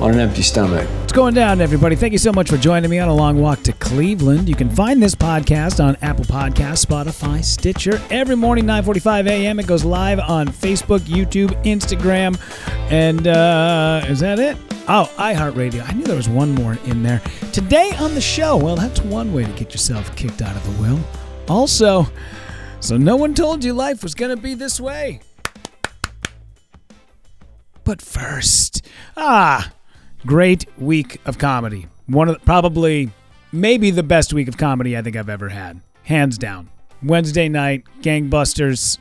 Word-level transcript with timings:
on 0.00 0.12
an 0.12 0.20
empty 0.20 0.42
stomach. 0.42 0.88
What's 1.00 1.12
going 1.12 1.34
down, 1.34 1.60
everybody? 1.60 1.94
Thank 1.94 2.12
you 2.12 2.18
so 2.18 2.32
much 2.32 2.48
for 2.48 2.56
joining 2.56 2.88
me 2.90 2.98
on 2.98 3.08
a 3.08 3.14
long 3.14 3.40
walk 3.40 3.62
to 3.64 3.72
Cleveland. 3.74 4.48
You 4.48 4.54
can 4.54 4.70
find 4.70 5.02
this 5.02 5.14
podcast 5.14 5.82
on 5.84 5.96
Apple 6.00 6.24
Podcasts, 6.24 6.86
Spotify, 6.86 7.44
Stitcher. 7.44 8.00
Every 8.10 8.36
morning, 8.36 8.64
9:45 8.64 9.28
a.m. 9.28 9.60
It 9.60 9.66
goes 9.66 9.84
live 9.84 10.18
on 10.20 10.48
Facebook, 10.48 11.00
YouTube, 11.00 11.50
Instagram, 11.64 12.40
and 12.90 13.26
uh, 13.26 14.04
is 14.08 14.20
that 14.20 14.38
it? 14.38 14.56
Oh, 14.88 15.10
iHeartRadio. 15.18 15.88
I 15.88 15.92
knew 15.92 16.04
there 16.04 16.16
was 16.16 16.28
one 16.28 16.52
more 16.52 16.78
in 16.86 17.02
there. 17.02 17.20
Today 17.52 17.92
on 18.00 18.14
the 18.14 18.20
show, 18.20 18.56
well, 18.56 18.76
that's 18.76 19.00
one 19.02 19.32
way 19.32 19.44
to 19.44 19.52
get 19.52 19.72
yourself 19.72 20.14
kicked 20.16 20.42
out 20.42 20.56
of 20.56 20.64
the 20.64 20.82
will. 20.82 20.98
Also, 21.48 22.06
so 22.80 22.96
no 22.96 23.16
one 23.16 23.34
told 23.34 23.62
you 23.62 23.72
life 23.74 24.02
was 24.02 24.14
going 24.14 24.34
to 24.34 24.40
be 24.40 24.54
this 24.54 24.80
way. 24.80 25.20
But 27.84 28.00
first, 28.00 28.86
ah, 29.16 29.72
great 30.26 30.66
week 30.78 31.20
of 31.26 31.38
comedy. 31.38 31.86
One 32.06 32.28
of 32.28 32.34
the, 32.34 32.40
probably 32.40 33.10
maybe 33.52 33.90
the 33.90 34.02
best 34.02 34.32
week 34.32 34.48
of 34.48 34.56
comedy 34.56 34.96
I 34.96 35.02
think 35.02 35.16
I've 35.16 35.28
ever 35.28 35.48
had. 35.48 35.80
Hands 36.04 36.36
down. 36.36 36.68
Wednesday 37.02 37.48
night, 37.48 37.84
gangbusters, 38.00 38.98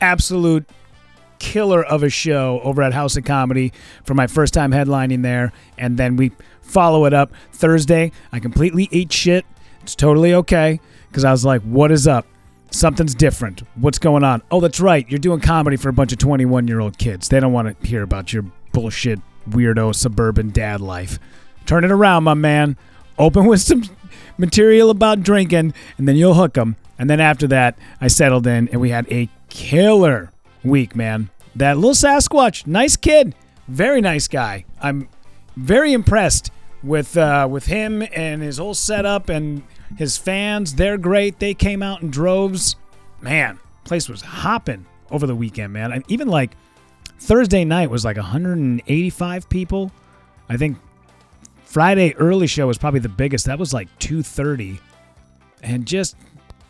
absolute 0.00 0.68
killer 1.38 1.84
of 1.84 2.02
a 2.02 2.08
show 2.08 2.60
over 2.62 2.82
at 2.82 2.92
House 2.92 3.16
of 3.16 3.24
Comedy 3.24 3.72
for 4.04 4.14
my 4.14 4.26
first 4.26 4.54
time 4.54 4.70
headlining 4.70 5.22
there. 5.22 5.52
And 5.76 5.96
then 5.96 6.16
we 6.16 6.32
follow 6.62 7.04
it 7.04 7.12
up 7.12 7.32
Thursday. 7.52 8.12
I 8.32 8.40
completely 8.40 8.88
ate 8.92 9.12
shit. 9.12 9.44
It's 9.82 9.94
totally 9.94 10.34
okay 10.34 10.80
because 11.08 11.24
I 11.24 11.30
was 11.30 11.44
like, 11.44 11.62
what 11.62 11.90
is 11.90 12.06
up? 12.06 12.26
Something's 12.70 13.14
different. 13.14 13.62
What's 13.76 13.98
going 13.98 14.24
on? 14.24 14.42
Oh, 14.50 14.60
that's 14.60 14.80
right. 14.80 15.08
You're 15.08 15.18
doing 15.18 15.40
comedy 15.40 15.76
for 15.76 15.88
a 15.88 15.92
bunch 15.92 16.12
of 16.12 16.18
21 16.18 16.66
year 16.66 16.80
old 16.80 16.98
kids. 16.98 17.28
They 17.28 17.38
don't 17.38 17.52
want 17.52 17.80
to 17.80 17.86
hear 17.86 18.02
about 18.02 18.32
your 18.32 18.44
bullshit, 18.72 19.20
weirdo 19.48 19.94
suburban 19.94 20.50
dad 20.50 20.80
life. 20.80 21.18
Turn 21.66 21.84
it 21.84 21.90
around, 21.90 22.24
my 22.24 22.34
man. 22.34 22.76
Open 23.18 23.46
with 23.46 23.60
some 23.60 23.84
material 24.38 24.90
about 24.90 25.22
drinking, 25.22 25.72
and 25.98 26.08
then 26.08 26.16
you'll 26.16 26.34
hook 26.34 26.54
them. 26.54 26.76
And 26.98 27.08
then 27.10 27.20
after 27.20 27.46
that, 27.48 27.78
I 28.00 28.08
settled 28.08 28.46
in, 28.46 28.68
and 28.68 28.80
we 28.80 28.90
had 28.90 29.10
a 29.10 29.28
killer 29.48 30.30
week, 30.62 30.94
man. 30.94 31.30
That 31.56 31.76
little 31.76 31.92
Sasquatch, 31.92 32.66
nice 32.66 32.96
kid, 32.96 33.34
very 33.68 34.00
nice 34.00 34.28
guy. 34.28 34.64
I'm 34.80 35.08
very 35.56 35.92
impressed 35.92 36.50
with 36.82 37.16
uh, 37.16 37.48
with 37.50 37.66
him 37.66 38.02
and 38.12 38.42
his 38.42 38.58
whole 38.58 38.74
setup 38.74 39.28
and 39.28 39.62
his 39.96 40.18
fans. 40.18 40.74
They're 40.74 40.98
great. 40.98 41.38
They 41.38 41.54
came 41.54 41.82
out 41.82 42.02
in 42.02 42.10
droves. 42.10 42.76
Man, 43.20 43.58
place 43.84 44.08
was 44.08 44.20
hopping 44.20 44.86
over 45.10 45.26
the 45.26 45.36
weekend, 45.36 45.72
man. 45.72 45.92
And 45.92 46.04
even 46.08 46.28
like 46.28 46.56
Thursday 47.18 47.64
night 47.64 47.90
was 47.90 48.04
like 48.04 48.16
185 48.16 49.48
people. 49.48 49.92
I 50.48 50.56
think 50.56 50.78
Friday 51.64 52.14
early 52.16 52.46
show 52.46 52.66
was 52.66 52.78
probably 52.78 53.00
the 53.00 53.08
biggest. 53.08 53.46
That 53.46 53.58
was 53.58 53.72
like 53.72 53.88
230, 53.98 54.78
and 55.62 55.86
just 55.86 56.16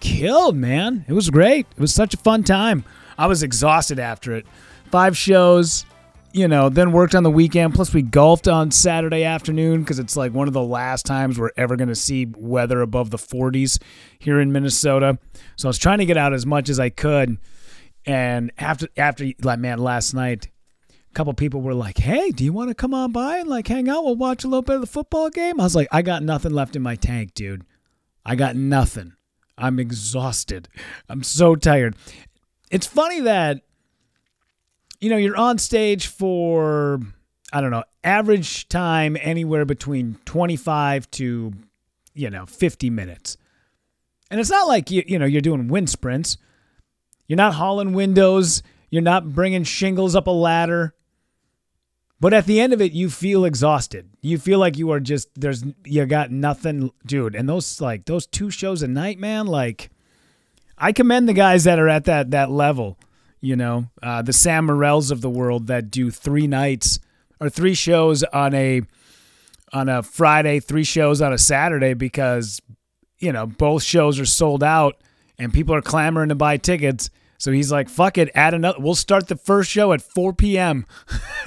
killed, 0.01 0.57
man. 0.57 1.05
It 1.09 1.13
was 1.13 1.31
great. 1.31 1.67
It 1.71 1.81
was 1.81 1.93
such 1.93 2.15
a 2.15 2.19
fun 2.19 2.45
time. 2.45 2.85
I 3.19 3.27
was 3.27 3.43
exhausted 3.43 3.99
after 3.99 4.35
it. 4.35 4.47
Five 4.91 5.17
shows, 5.17 5.87
you 6.33 6.49
know, 6.49 6.69
then 6.69 6.93
worked 6.93 7.15
on 7.15 7.23
the 7.23 7.31
weekend. 7.31 7.75
Plus, 7.75 7.93
we 7.93 8.03
golfed 8.03 8.49
on 8.49 8.71
Saturday 8.71 9.25
afternoon 9.25 9.83
because 9.83 9.99
it's 9.99 10.17
like 10.17 10.33
one 10.33 10.49
of 10.49 10.55
the 10.55 10.63
last 10.63 11.07
times 11.07 11.39
we're 11.39 11.51
ever 11.57 11.77
going 11.77 11.89
to 11.89 11.95
see 11.95 12.27
weather 12.37 12.81
above 12.81 13.11
the 13.11 13.17
40s 13.17 13.81
here 14.19 14.41
in 14.41 14.53
Minnesota. 14.53 15.19
So 15.57 15.69
I 15.69 15.71
was 15.71 15.79
trying 15.79 15.99
to 15.99 16.07
get 16.07 16.17
out 16.17 16.33
as 16.33 16.45
much 16.47 16.69
as 16.69 16.79
I 16.79 16.91
could. 16.91 17.39
And 18.07 18.53
after, 18.59 18.89
after 18.97 19.31
like, 19.43 19.59
man, 19.59 19.79
last 19.79 20.15
night, 20.15 20.49
a 20.91 21.15
couple 21.15 21.33
people 21.35 21.63
were 21.63 21.75
like, 21.75 21.99
"Hey, 21.99 22.31
do 22.31 22.45
you 22.45 22.53
want 22.53 22.69
to 22.69 22.75
come 22.75 22.93
on 22.93 23.13
by 23.13 23.39
and 23.39 23.49
like 23.49 23.69
hang 23.69 23.89
out? 23.89 24.05
We'll 24.05 24.17
watch 24.17 24.45
a 24.45 24.49
little 24.49 24.63
bit 24.63 24.75
of 24.77 24.81
the 24.81 24.87
football 24.87 25.31
game." 25.31 25.61
I 25.61 25.65
was 25.65 25.77
like, 25.77 25.89
"I 25.93 26.03
got 26.03 26.23
nothing 26.23 26.53
left 26.53 26.77
in 26.77 26.83
my 26.83 26.97
tank, 26.97 27.35
dude. 27.35 27.65
I 28.27 28.35
got 28.35 28.57
nothing. 28.57 29.15
I'm 29.57 29.79
exhausted. 29.79 30.69
I'm 31.09 31.23
so 31.23 31.55
tired." 31.55 31.97
It's 32.71 32.87
funny 32.87 33.21
that 33.21 33.63
you 35.01 35.11
know, 35.11 35.17
you're 35.19 35.37
on 35.37 35.59
stage 35.59 36.07
for 36.07 37.01
I 37.53 37.61
don't 37.61 37.71
know, 37.71 37.85
average 38.03 38.69
time 38.69 39.17
anywhere 39.21 39.65
between 39.65 40.19
25 40.25 41.11
to 41.13 41.53
you 42.15 42.31
know, 42.31 42.47
50 42.47 42.91
minutes. 42.91 43.37
And 44.31 44.41
it's 44.41 44.51
not 44.51 44.67
like 44.67 44.91
you 44.91 45.05
you 45.07 45.19
know, 45.19 45.27
you're 45.27 45.41
doing 45.41 45.69
wind 45.69 45.91
sprints. 45.91 46.39
You're 47.27 47.37
not 47.37 47.55
hauling 47.55 47.93
windows, 47.93 48.63
you're 48.91 49.03
not 49.03 49.33
bringing 49.33 49.65
shingles 49.65 50.15
up 50.15 50.27
a 50.27 50.31
ladder. 50.31 50.95
But 52.21 52.33
at 52.33 52.47
the 52.47 52.61
end 52.61 52.73
of 52.73 52.81
it, 52.81 52.93
you 52.93 53.11
feel 53.11 53.45
exhausted. 53.45 54.09
You 54.23 54.39
feel 54.39 54.59
like 54.59 54.79
you 54.79 54.91
are 54.93 55.01
just 55.01 55.29
there's 55.35 55.65
you 55.85 56.07
got 56.07 56.31
nothing, 56.31 56.91
dude. 57.05 57.35
And 57.35 57.49
those 57.49 57.81
like 57.81 58.07
those 58.07 58.27
two 58.27 58.51
shows 58.51 58.83
a 58.83 58.89
night, 58.89 59.19
man. 59.19 59.47
Like, 59.47 59.91
I 60.79 60.93
commend 60.93 61.29
the 61.29 61.35
guys 61.35 61.65
that 61.65 61.79
are 61.79 61.89
at 61.89 62.05
that 62.05 62.31
that 62.31 62.51
level. 62.51 62.99
You 63.41 63.57
know, 63.57 63.91
uh, 64.03 64.23
the 64.23 64.33
Sam 64.33 64.67
Morrils 64.67 65.11
of 65.11 65.21
the 65.21 65.29
world 65.29 65.67
that 65.67 65.91
do 65.91 66.11
three 66.11 66.47
nights 66.47 66.99
or 67.41 67.51
three 67.51 67.75
shows 67.75 68.23
on 68.23 68.55
a 68.55 68.83
on 69.73 69.89
a 69.89 70.03
Friday, 70.03 70.61
three 70.61 70.85
shows 70.85 71.21
on 71.21 71.33
a 71.33 71.39
Saturday 71.39 71.93
because 71.93 72.63
you 73.19 73.33
know 73.33 73.47
both 73.47 73.83
shows 73.83 74.19
are 74.19 74.25
sold 74.25 74.63
out 74.63 74.97
and 75.39 75.53
people 75.53 75.75
are 75.75 75.83
clamoring 75.83 76.29
to 76.31 76.35
buy 76.35 76.57
tickets. 76.57 77.11
So 77.39 77.53
he's 77.53 77.73
like, 77.73 77.89
fuck 77.89 78.17
it, 78.17 78.31
add 78.35 78.55
another. 78.55 78.79
We'll 78.81 78.95
start 78.95 79.29
the 79.29 79.37
first 79.37 79.71
show 79.71 79.93
at 79.93 80.01
4 80.01 80.33
p.m. 80.33 80.87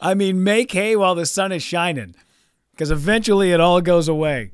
I 0.00 0.14
mean, 0.14 0.42
make 0.42 0.72
hay 0.72 0.96
while 0.96 1.14
the 1.14 1.26
sun 1.26 1.52
is 1.52 1.62
shining 1.62 2.14
because 2.72 2.90
eventually 2.90 3.52
it 3.52 3.60
all 3.60 3.80
goes 3.80 4.08
away. 4.08 4.50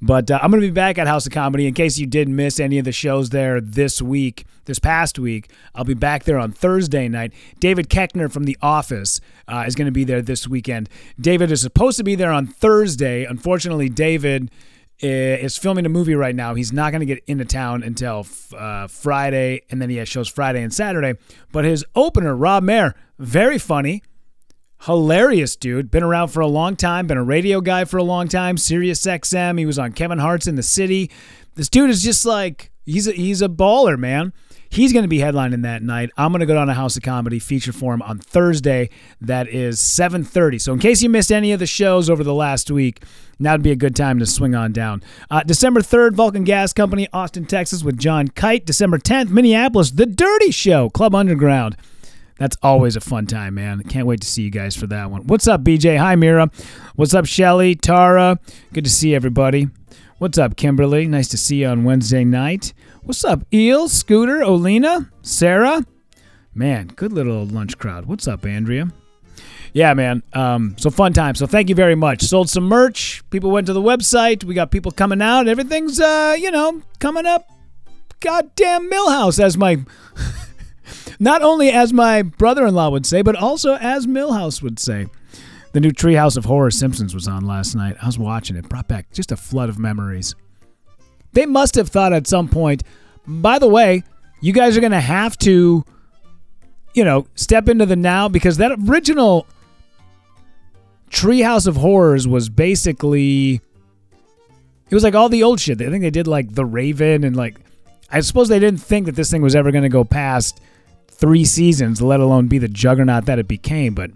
But 0.00 0.30
uh, 0.30 0.38
I'm 0.42 0.50
going 0.50 0.60
to 0.60 0.68
be 0.68 0.72
back 0.72 0.98
at 0.98 1.06
House 1.06 1.26
of 1.26 1.32
Comedy 1.32 1.66
in 1.66 1.74
case 1.74 1.98
you 1.98 2.06
didn't 2.06 2.36
miss 2.36 2.60
any 2.60 2.78
of 2.78 2.84
the 2.84 2.92
shows 2.92 3.30
there 3.30 3.60
this 3.60 4.02
week, 4.02 4.44
this 4.66 4.78
past 4.78 5.18
week. 5.18 5.50
I'll 5.74 5.84
be 5.84 5.94
back 5.94 6.24
there 6.24 6.38
on 6.38 6.52
Thursday 6.52 7.08
night. 7.08 7.32
David 7.58 7.88
Koechner 7.88 8.30
from 8.30 8.44
The 8.44 8.58
Office 8.60 9.20
uh, 9.48 9.64
is 9.66 9.74
going 9.74 9.86
to 9.86 9.92
be 9.92 10.04
there 10.04 10.20
this 10.20 10.46
weekend. 10.46 10.88
David 11.18 11.50
is 11.50 11.62
supposed 11.62 11.96
to 11.96 12.04
be 12.04 12.14
there 12.14 12.32
on 12.32 12.46
Thursday. 12.46 13.24
Unfortunately, 13.24 13.88
David 13.88 14.50
is 14.98 15.56
filming 15.56 15.86
a 15.86 15.88
movie 15.88 16.14
right 16.14 16.34
now. 16.34 16.54
He's 16.54 16.72
not 16.72 16.92
going 16.92 17.00
to 17.00 17.06
get 17.06 17.22
into 17.26 17.44
town 17.44 17.82
until 17.82 18.26
uh, 18.56 18.86
Friday, 18.86 19.62
and 19.70 19.80
then 19.80 19.90
he 19.90 19.96
has 19.96 20.08
shows 20.08 20.28
Friday 20.28 20.62
and 20.62 20.72
Saturday. 20.72 21.18
But 21.52 21.64
his 21.64 21.84
opener, 21.94 22.34
Rob 22.36 22.62
Mayer, 22.62 22.94
very 23.18 23.58
funny, 23.58 24.02
hilarious 24.82 25.56
dude. 25.56 25.90
Been 25.90 26.02
around 26.02 26.28
for 26.28 26.40
a 26.40 26.46
long 26.46 26.76
time. 26.76 27.06
Been 27.06 27.18
a 27.18 27.24
radio 27.24 27.60
guy 27.60 27.84
for 27.84 27.98
a 27.98 28.02
long 28.02 28.28
time. 28.28 28.56
Sirius 28.56 29.04
XM. 29.04 29.58
He 29.58 29.66
was 29.66 29.78
on 29.78 29.92
Kevin 29.92 30.18
Hart's 30.18 30.46
in 30.46 30.54
the 30.54 30.62
City. 30.62 31.10
This 31.54 31.68
dude 31.68 31.90
is 31.90 32.02
just 32.02 32.24
like 32.24 32.70
he's 32.84 33.06
a, 33.08 33.12
he's 33.12 33.42
a 33.42 33.48
baller, 33.48 33.98
man. 33.98 34.32
He's 34.74 34.92
going 34.92 35.04
to 35.04 35.08
be 35.08 35.18
headlining 35.18 35.62
that 35.62 35.84
night. 35.84 36.10
I'm 36.16 36.32
going 36.32 36.40
to 36.40 36.46
go 36.46 36.54
down 36.54 36.66
to 36.66 36.74
House 36.74 36.96
of 36.96 37.04
Comedy 37.04 37.38
feature 37.38 37.72
for 37.72 37.94
him 37.94 38.02
on 38.02 38.18
Thursday. 38.18 38.90
That 39.20 39.46
is 39.46 39.78
7:30. 39.78 40.60
So 40.60 40.72
in 40.72 40.80
case 40.80 41.00
you 41.00 41.08
missed 41.08 41.30
any 41.30 41.52
of 41.52 41.60
the 41.60 41.66
shows 41.66 42.10
over 42.10 42.24
the 42.24 42.34
last 42.34 42.72
week, 42.72 43.04
now 43.38 43.52
would 43.52 43.62
be 43.62 43.70
a 43.70 43.76
good 43.76 43.94
time 43.94 44.18
to 44.18 44.26
swing 44.26 44.56
on 44.56 44.72
down. 44.72 45.00
Uh, 45.30 45.44
December 45.44 45.80
3rd, 45.80 46.14
Vulcan 46.14 46.42
Gas 46.42 46.72
Company, 46.72 47.06
Austin, 47.12 47.46
Texas, 47.46 47.84
with 47.84 47.96
John 47.98 48.26
Kite. 48.26 48.66
December 48.66 48.98
10th, 48.98 49.30
Minneapolis, 49.30 49.92
The 49.92 50.06
Dirty 50.06 50.50
Show, 50.50 50.90
Club 50.90 51.14
Underground. 51.14 51.76
That's 52.38 52.56
always 52.60 52.96
a 52.96 53.00
fun 53.00 53.26
time, 53.26 53.54
man. 53.54 53.80
Can't 53.84 54.08
wait 54.08 54.22
to 54.22 54.26
see 54.26 54.42
you 54.42 54.50
guys 54.50 54.74
for 54.74 54.88
that 54.88 55.08
one. 55.08 55.28
What's 55.28 55.46
up, 55.46 55.62
BJ? 55.62 55.98
Hi, 55.98 56.16
Mira. 56.16 56.50
What's 56.96 57.14
up, 57.14 57.26
Shelly, 57.26 57.76
Tara? 57.76 58.40
Good 58.72 58.82
to 58.82 58.90
see 58.90 59.14
everybody. 59.14 59.68
What's 60.24 60.38
up, 60.38 60.56
Kimberly? 60.56 61.06
Nice 61.06 61.28
to 61.28 61.36
see 61.36 61.56
you 61.56 61.66
on 61.66 61.84
Wednesday 61.84 62.24
night. 62.24 62.72
What's 63.02 63.26
up, 63.26 63.44
Eel, 63.52 63.90
Scooter, 63.90 64.38
Olina, 64.38 65.10
Sarah? 65.20 65.84
Man, 66.54 66.86
good 66.86 67.12
little 67.12 67.44
lunch 67.44 67.76
crowd. 67.76 68.06
What's 68.06 68.26
up, 68.26 68.46
Andrea? 68.46 68.88
Yeah, 69.74 69.92
man. 69.92 70.22
Um, 70.32 70.76
so 70.78 70.88
fun 70.88 71.12
time. 71.12 71.34
So 71.34 71.46
thank 71.46 71.68
you 71.68 71.74
very 71.74 71.94
much. 71.94 72.22
Sold 72.22 72.48
some 72.48 72.64
merch. 72.64 73.22
People 73.28 73.50
went 73.50 73.66
to 73.66 73.74
the 73.74 73.82
website. 73.82 74.44
We 74.44 74.54
got 74.54 74.70
people 74.70 74.92
coming 74.92 75.20
out. 75.20 75.46
Everything's, 75.46 76.00
uh, 76.00 76.34
you 76.38 76.50
know, 76.50 76.80
coming 77.00 77.26
up. 77.26 77.46
Goddamn 78.20 78.90
Milhouse, 78.90 79.38
as 79.38 79.58
my 79.58 79.84
not 81.20 81.42
only 81.42 81.68
as 81.68 81.92
my 81.92 82.22
brother-in-law 82.22 82.88
would 82.88 83.04
say, 83.04 83.20
but 83.20 83.36
also 83.36 83.74
as 83.74 84.06
Milhouse 84.06 84.62
would 84.62 84.78
say. 84.78 85.06
The 85.74 85.80
new 85.80 85.90
Treehouse 85.90 86.36
of 86.36 86.44
Horror 86.44 86.70
Simpsons 86.70 87.14
was 87.14 87.26
on 87.26 87.44
last 87.44 87.74
night. 87.74 87.96
I 88.00 88.06
was 88.06 88.16
watching 88.16 88.54
it. 88.54 88.68
Brought 88.68 88.86
back 88.86 89.12
just 89.12 89.32
a 89.32 89.36
flood 89.36 89.68
of 89.68 89.76
memories. 89.76 90.36
They 91.32 91.46
must 91.46 91.74
have 91.74 91.88
thought 91.88 92.12
at 92.12 92.28
some 92.28 92.48
point, 92.48 92.84
by 93.26 93.58
the 93.58 93.66
way, 93.66 94.04
You 94.40 94.52
guys 94.52 94.76
are 94.76 94.80
going 94.80 94.92
to 94.92 95.00
have 95.00 95.36
to, 95.38 95.84
you 96.92 97.02
know, 97.02 97.26
step 97.34 97.68
into 97.68 97.86
the 97.86 97.96
now 97.96 98.28
because 98.28 98.58
that 98.58 98.72
original 98.88 99.46
Treehouse 101.10 101.66
of 101.66 101.76
Horrors 101.76 102.28
was 102.28 102.48
basically. 102.48 103.60
It 104.90 104.94
was 104.94 105.02
like 105.02 105.14
all 105.14 105.28
the 105.28 105.42
old 105.42 105.60
shit. 105.60 105.80
I 105.80 105.88
think 105.90 106.02
they 106.02 106.10
did 106.10 106.28
like 106.28 106.54
The 106.54 106.64
Raven 106.64 107.24
and 107.24 107.34
like. 107.34 107.58
I 108.12 108.20
suppose 108.20 108.48
they 108.48 108.60
didn't 108.60 108.80
think 108.80 109.06
that 109.06 109.16
this 109.16 109.30
thing 109.30 109.42
was 109.42 109.56
ever 109.56 109.72
going 109.72 109.82
to 109.82 109.88
go 109.88 110.04
past 110.04 110.60
three 111.08 111.44
seasons, 111.44 112.00
let 112.00 112.20
alone 112.20 112.46
be 112.46 112.58
the 112.58 112.68
juggernaut 112.68 113.24
that 113.24 113.40
it 113.40 113.48
became. 113.48 113.94
But 113.94 114.12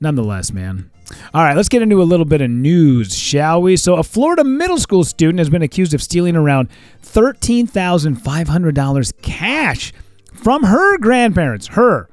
nonetheless, 0.00 0.52
man. 0.52 0.90
All 1.32 1.42
right, 1.42 1.56
let's 1.56 1.68
get 1.68 1.82
into 1.82 2.02
a 2.02 2.04
little 2.04 2.24
bit 2.24 2.40
of 2.40 2.50
news, 2.50 3.16
shall 3.16 3.60
we? 3.60 3.76
So, 3.76 3.96
a 3.96 4.02
Florida 4.02 4.42
middle 4.42 4.78
school 4.78 5.04
student 5.04 5.38
has 5.38 5.50
been 5.50 5.62
accused 5.62 5.94
of 5.94 6.02
stealing 6.02 6.34
around 6.36 6.68
$13,500 7.02 9.22
cash 9.22 9.92
from 10.32 10.64
her 10.64 10.98
grandparents. 10.98 11.66
Her. 11.68 12.08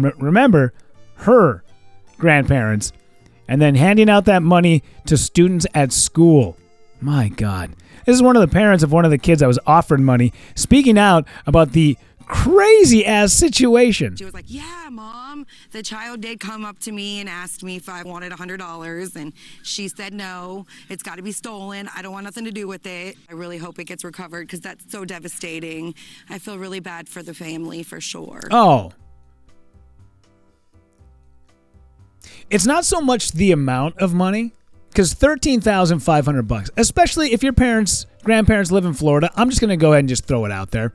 R- 0.00 0.14
remember, 0.18 0.72
her 1.16 1.64
grandparents. 2.18 2.92
And 3.48 3.60
then 3.60 3.74
handing 3.74 4.08
out 4.08 4.26
that 4.26 4.44
money 4.44 4.84
to 5.06 5.16
students 5.16 5.66
at 5.74 5.92
school. 5.92 6.56
My 7.00 7.30
God. 7.30 7.72
This 8.06 8.14
is 8.14 8.22
one 8.22 8.36
of 8.36 8.42
the 8.42 8.48
parents 8.48 8.84
of 8.84 8.92
one 8.92 9.04
of 9.04 9.10
the 9.10 9.18
kids 9.18 9.40
that 9.40 9.46
was 9.46 9.58
offered 9.66 10.00
money 10.00 10.32
speaking 10.54 10.98
out 10.98 11.26
about 11.46 11.72
the 11.72 11.98
crazy 12.30 13.04
ass 13.04 13.32
situation. 13.32 14.16
She 14.16 14.24
was 14.24 14.34
like, 14.34 14.46
Yeah, 14.48 14.88
mom. 14.90 15.46
The 15.72 15.82
child 15.82 16.20
did 16.20 16.40
come 16.40 16.64
up 16.64 16.78
to 16.80 16.92
me 16.92 17.20
and 17.20 17.28
asked 17.28 17.62
me 17.62 17.76
if 17.76 17.88
I 17.88 18.02
wanted 18.02 18.32
$100. 18.32 19.16
And 19.16 19.32
she 19.62 19.88
said, 19.88 20.14
No, 20.14 20.66
it's 20.88 21.02
got 21.02 21.16
to 21.16 21.22
be 21.22 21.32
stolen. 21.32 21.88
I 21.94 22.02
don't 22.02 22.12
want 22.12 22.24
nothing 22.24 22.44
to 22.44 22.52
do 22.52 22.66
with 22.66 22.86
it. 22.86 23.16
I 23.28 23.34
really 23.34 23.58
hope 23.58 23.78
it 23.78 23.84
gets 23.84 24.04
recovered 24.04 24.46
because 24.46 24.60
that's 24.60 24.90
so 24.90 25.04
devastating. 25.04 25.94
I 26.28 26.38
feel 26.38 26.58
really 26.58 26.80
bad 26.80 27.08
for 27.08 27.22
the 27.22 27.34
family 27.34 27.82
for 27.82 28.00
sure. 28.00 28.40
Oh. 28.50 28.92
It's 32.48 32.66
not 32.66 32.84
so 32.84 33.00
much 33.00 33.32
the 33.32 33.52
amount 33.52 33.98
of 33.98 34.12
money, 34.12 34.52
because 34.88 35.14
thirteen 35.14 35.60
thousand 35.60 36.00
five 36.00 36.24
hundred 36.24 36.48
bucks, 36.48 36.68
especially 36.76 37.32
if 37.32 37.44
your 37.44 37.52
parents, 37.52 38.06
grandparents 38.24 38.72
live 38.72 38.84
in 38.84 38.92
Florida. 38.92 39.30
I'm 39.36 39.48
just 39.50 39.60
gonna 39.60 39.76
go 39.76 39.92
ahead 39.92 40.00
and 40.00 40.08
just 40.08 40.24
throw 40.24 40.44
it 40.44 40.52
out 40.52 40.72
there. 40.72 40.92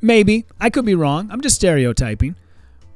Maybe 0.00 0.46
I 0.60 0.70
could 0.70 0.84
be 0.84 0.94
wrong. 0.94 1.28
I'm 1.30 1.40
just 1.40 1.56
stereotyping. 1.56 2.36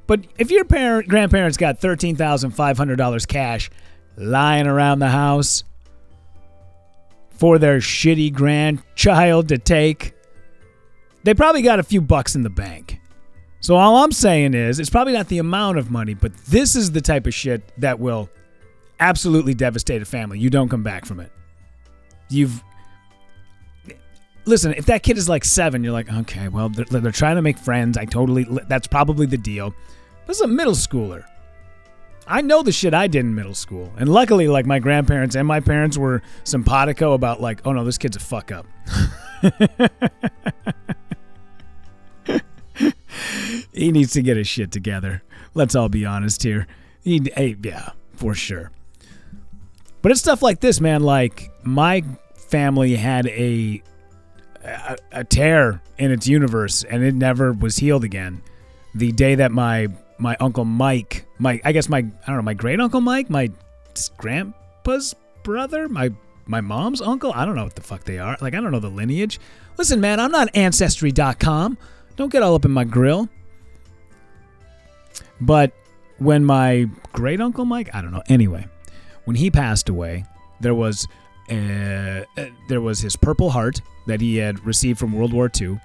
But 0.06 0.26
if 0.38 0.50
your 0.50 0.64
parent, 0.64 1.08
grandparents 1.08 1.56
got 1.56 1.78
thirteen 1.78 2.16
thousand 2.16 2.50
five 2.52 2.76
hundred 2.76 2.96
dollars 2.96 3.26
cash 3.26 3.70
lying 4.16 4.66
around 4.66 4.98
the 4.98 5.08
house 5.08 5.64
for 7.30 7.58
their 7.58 7.78
shitty 7.78 8.32
grandchild 8.32 9.48
to 9.48 9.58
take, 9.58 10.14
they 11.24 11.34
probably 11.34 11.62
got 11.62 11.78
a 11.78 11.82
few 11.82 12.00
bucks 12.00 12.34
in 12.34 12.42
the 12.42 12.50
bank. 12.50 13.00
So 13.60 13.76
all 13.76 13.96
I'm 13.96 14.12
saying 14.12 14.54
is, 14.54 14.80
it's 14.80 14.90
probably 14.90 15.12
not 15.12 15.28
the 15.28 15.38
amount 15.38 15.78
of 15.78 15.90
money, 15.90 16.14
but 16.14 16.36
this 16.46 16.74
is 16.76 16.90
the 16.90 17.00
type 17.00 17.26
of 17.26 17.34
shit 17.34 17.62
that 17.80 17.98
will 18.00 18.28
absolutely 19.00 19.54
devastate 19.54 20.02
a 20.02 20.04
family. 20.04 20.38
You 20.38 20.50
don't 20.50 20.68
come 20.68 20.82
back 20.82 21.04
from 21.04 21.20
it. 21.20 21.30
You've 22.28 22.62
listen. 24.44 24.74
If 24.74 24.86
that 24.86 25.02
kid 25.02 25.18
is 25.18 25.28
like 25.28 25.44
seven, 25.44 25.84
you're 25.84 25.92
like, 25.92 26.12
okay, 26.12 26.48
well, 26.48 26.68
they're, 26.68 26.84
they're 26.84 27.12
trying 27.12 27.36
to 27.36 27.42
make 27.42 27.58
friends. 27.58 27.96
I 27.96 28.04
totally. 28.04 28.46
That's 28.68 28.86
probably 28.86 29.26
the 29.26 29.38
deal. 29.38 29.74
This 30.26 30.38
is 30.38 30.42
a 30.42 30.48
middle 30.48 30.74
schooler. 30.74 31.24
I 32.26 32.40
know 32.40 32.62
the 32.62 32.72
shit 32.72 32.94
I 32.94 33.08
did 33.08 33.20
in 33.20 33.34
middle 33.34 33.54
school, 33.54 33.92
and 33.96 34.08
luckily, 34.08 34.48
like 34.48 34.64
my 34.64 34.78
grandparents 34.78 35.34
and 35.34 35.46
my 35.46 35.60
parents 35.60 35.98
were 35.98 36.22
simpatico 36.44 37.14
about 37.14 37.40
like, 37.40 37.66
oh 37.66 37.72
no, 37.72 37.84
this 37.84 37.98
kid's 37.98 38.16
a 38.16 38.20
fuck 38.20 38.52
up. 38.52 38.66
he 43.72 43.90
needs 43.90 44.12
to 44.12 44.22
get 44.22 44.36
his 44.36 44.46
shit 44.46 44.70
together. 44.70 45.22
Let's 45.54 45.74
all 45.74 45.88
be 45.88 46.06
honest 46.06 46.42
here. 46.42 46.66
He, 47.02 47.20
hey, 47.34 47.56
yeah, 47.62 47.90
for 48.14 48.34
sure. 48.34 48.70
But 50.00 50.12
it's 50.12 50.20
stuff 50.20 50.42
like 50.42 50.60
this, 50.60 50.80
man. 50.80 51.02
Like 51.02 51.50
my 51.64 52.04
family 52.36 52.96
had 52.96 53.26
a, 53.26 53.82
a 54.64 54.96
a 55.12 55.24
tear 55.24 55.82
in 55.98 56.10
its 56.10 56.26
universe, 56.26 56.84
and 56.84 57.02
it 57.02 57.14
never 57.14 57.52
was 57.52 57.76
healed 57.76 58.04
again. 58.04 58.42
The 58.94 59.12
day 59.12 59.34
that 59.36 59.52
my 59.52 59.88
my 60.18 60.36
uncle 60.40 60.64
Mike, 60.64 61.26
my 61.38 61.60
I 61.64 61.72
guess 61.72 61.88
my 61.88 61.98
I 61.98 62.26
don't 62.26 62.36
know 62.36 62.42
my 62.42 62.54
great 62.54 62.80
uncle 62.80 63.00
Mike, 63.00 63.30
my 63.30 63.50
grandpa's 64.16 65.14
brother, 65.42 65.88
my 65.88 66.10
my 66.46 66.60
mom's 66.60 67.00
uncle. 67.00 67.32
I 67.34 67.44
don't 67.44 67.54
know 67.54 67.64
what 67.64 67.74
the 67.74 67.82
fuck 67.82 68.04
they 68.04 68.18
are. 68.18 68.36
Like 68.40 68.54
I 68.54 68.60
don't 68.60 68.72
know 68.72 68.80
the 68.80 68.88
lineage. 68.88 69.40
Listen, 69.78 70.00
man, 70.00 70.20
I'm 70.20 70.30
not 70.30 70.48
ancestry.com. 70.54 71.78
Don't 72.16 72.30
get 72.30 72.42
all 72.42 72.54
up 72.54 72.64
in 72.64 72.70
my 72.70 72.84
grill. 72.84 73.28
But 75.40 75.72
when 76.18 76.44
my 76.44 76.88
great 77.12 77.40
uncle 77.40 77.64
Mike, 77.64 77.90
I 77.94 78.00
don't 78.00 78.12
know. 78.12 78.22
Anyway, 78.28 78.66
when 79.24 79.36
he 79.36 79.50
passed 79.50 79.88
away, 79.88 80.24
there 80.60 80.74
was 80.74 81.08
uh, 81.50 82.24
uh, 82.36 82.46
there 82.68 82.80
was 82.80 83.00
his 83.00 83.16
Purple 83.16 83.50
Heart 83.50 83.80
that 84.06 84.20
he 84.20 84.36
had 84.36 84.64
received 84.64 84.98
from 84.98 85.12
World 85.12 85.32
War 85.32 85.50
II. 85.60 85.80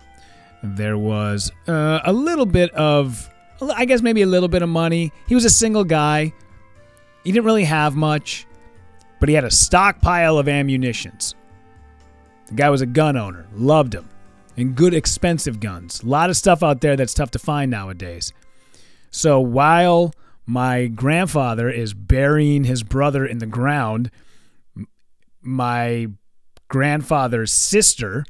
There 0.64 0.98
was 0.98 1.52
uh, 1.68 2.00
a 2.04 2.12
little 2.12 2.46
bit 2.46 2.72
of, 2.72 3.30
I 3.62 3.86
guess 3.86 4.02
maybe 4.02 4.22
a 4.22 4.28
little 4.28 4.50
bit 4.50 4.62
of 4.62 4.70
money. 4.70 5.12
He 5.28 5.36
was 5.36 5.46
a 5.46 5.50
single 5.50 5.84
guy. 5.84 6.34
He 7.24 7.32
didn't 7.32 7.46
really 7.46 7.66
have 7.66 7.96
much, 7.96 8.48
but 9.20 9.30
he 9.30 9.36
had 9.36 9.44
a 9.44 9.52
stockpile 9.52 10.38
of 10.38 10.48
ammunitions. 10.48 11.36
The 12.48 12.56
guy 12.56 12.70
was 12.70 12.82
a 12.82 12.86
gun 12.86 13.18
owner, 13.18 13.46
loved 13.56 13.94
him, 13.94 14.10
and 14.56 14.76
good 14.76 14.94
expensive 14.94 15.60
guns. 15.60 16.02
A 16.02 16.08
lot 16.08 16.30
of 16.30 16.38
stuff 16.38 16.64
out 16.64 16.82
there 16.82 16.96
that's 16.96 17.14
tough 17.14 17.32
to 17.32 17.40
find 17.40 17.70
nowadays. 17.70 18.32
So 19.12 19.40
while 19.40 20.14
my 20.46 20.88
grandfather 20.88 21.70
is 21.70 21.94
burying 21.94 22.64
his 22.64 22.84
brother 22.84 23.26
in 23.26 23.40
the 23.40 23.46
ground, 23.46 24.10
my 25.42 26.08
grandfather's 26.68 27.52
sister, 27.52 28.26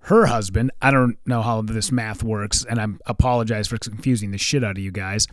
her 0.00 0.26
husband, 0.26 0.70
I 0.82 0.90
don't 0.90 1.16
know 1.26 1.42
how 1.42 1.62
this 1.62 1.90
math 1.90 2.22
works, 2.22 2.64
and 2.64 2.80
I 2.80 2.86
apologize 3.06 3.68
for 3.68 3.78
confusing 3.78 4.30
the 4.30 4.38
shit 4.38 4.62
out 4.64 4.76
of 4.76 4.82
you 4.82 4.92
guys. 4.92 5.26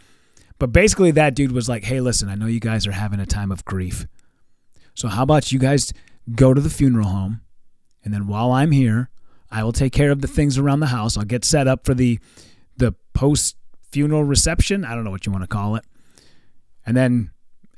But 0.59 0.67
basically, 0.67 1.11
that 1.11 1.35
dude 1.35 1.51
was 1.51 1.67
like, 1.67 1.83
hey, 1.83 2.01
listen, 2.01 2.29
I 2.29 2.35
know 2.35 2.45
you 2.45 2.59
guys 2.59 2.85
are 2.87 2.91
having 2.91 3.19
a 3.19 3.25
time 3.25 3.51
of 3.51 3.65
grief. 3.65 4.05
So 4.93 5.07
how 5.07 5.23
about 5.23 5.51
you 5.51 5.59
guys 5.59 5.91
go 6.35 6.53
to 6.53 6.61
the 6.61 6.69
funeral 6.69 7.07
home, 7.07 7.41
and 8.03 8.13
then 8.13 8.27
while 8.27 8.51
I'm 8.51 8.71
here, 8.71 9.09
I 9.49 9.63
will 9.63 9.73
take 9.73 9.91
care 9.91 10.11
of 10.11 10.21
the 10.21 10.27
things 10.27 10.57
around 10.57 10.79
the 10.79 10.87
house. 10.87 11.17
I'll 11.17 11.25
get 11.25 11.43
set 11.43 11.67
up 11.67 11.85
for 11.85 11.93
the 11.93 12.19
the 12.77 12.95
post 13.13 13.57
funeral 13.91 14.23
reception. 14.23 14.85
I 14.85 14.95
don't 14.95 15.03
know 15.03 15.11
what 15.11 15.25
you 15.25 15.31
want 15.31 15.43
to 15.43 15.47
call 15.47 15.75
it. 15.75 15.83
And 16.85 16.95
then 16.95 17.31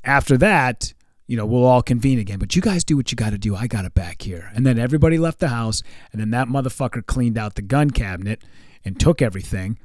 after 0.04 0.36
that, 0.38 0.94
you 1.26 1.36
know, 1.36 1.46
we'll 1.46 1.64
all 1.64 1.82
convene 1.82 2.18
again. 2.18 2.38
But 2.38 2.54
you 2.54 2.62
guys 2.62 2.84
do 2.84 2.96
what 2.96 3.10
you 3.10 3.16
got 3.16 3.30
to 3.30 3.38
do. 3.38 3.56
I 3.56 3.66
got 3.66 3.84
it 3.84 3.94
back 3.94 4.22
here. 4.22 4.50
And 4.54 4.66
then 4.66 4.78
everybody 4.78 5.18
left 5.18 5.40
the 5.40 5.48
house. 5.48 5.82
And 6.12 6.20
then 6.20 6.30
that 6.30 6.48
motherfucker 6.48 7.04
cleaned 7.06 7.38
out 7.38 7.54
the 7.54 7.62
gun 7.62 7.90
cabinet 7.90 8.42
and 8.84 8.98
took 8.98 9.22
everything. 9.22 9.78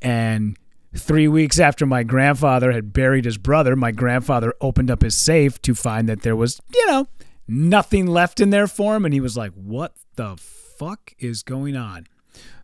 And 0.00 0.56
three 0.96 1.28
weeks 1.28 1.60
after 1.60 1.86
my 1.86 2.02
grandfather 2.02 2.72
had 2.72 2.92
buried 2.92 3.24
his 3.24 3.38
brother, 3.38 3.76
my 3.76 3.92
grandfather 3.92 4.54
opened 4.60 4.90
up 4.90 5.02
his 5.02 5.14
safe 5.14 5.62
to 5.62 5.74
find 5.74 6.08
that 6.08 6.22
there 6.22 6.36
was, 6.36 6.60
you 6.74 6.86
know, 6.86 7.06
nothing 7.46 8.06
left 8.06 8.40
in 8.40 8.50
there 8.50 8.66
for 8.66 8.96
him. 8.96 9.04
And 9.04 9.14
he 9.14 9.20
was 9.20 9.36
like, 9.36 9.52
what 9.52 9.94
the 10.16 10.36
fuck 10.36 11.14
is 11.18 11.42
going 11.42 11.76
on? 11.76 12.08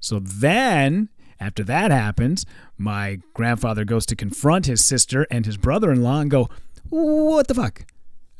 So 0.00 0.18
then, 0.18 1.08
after 1.40 1.62
that 1.64 1.90
happens, 1.90 2.44
my 2.76 3.20
grandfather 3.34 3.84
goes 3.84 4.06
to 4.06 4.16
confront 4.16 4.66
his 4.66 4.84
sister 4.84 5.26
and 5.30 5.46
his 5.46 5.56
brother 5.56 5.92
in 5.92 6.02
law 6.02 6.20
and 6.20 6.30
go, 6.30 6.48
What 6.88 7.48
the 7.48 7.54
fuck? 7.54 7.84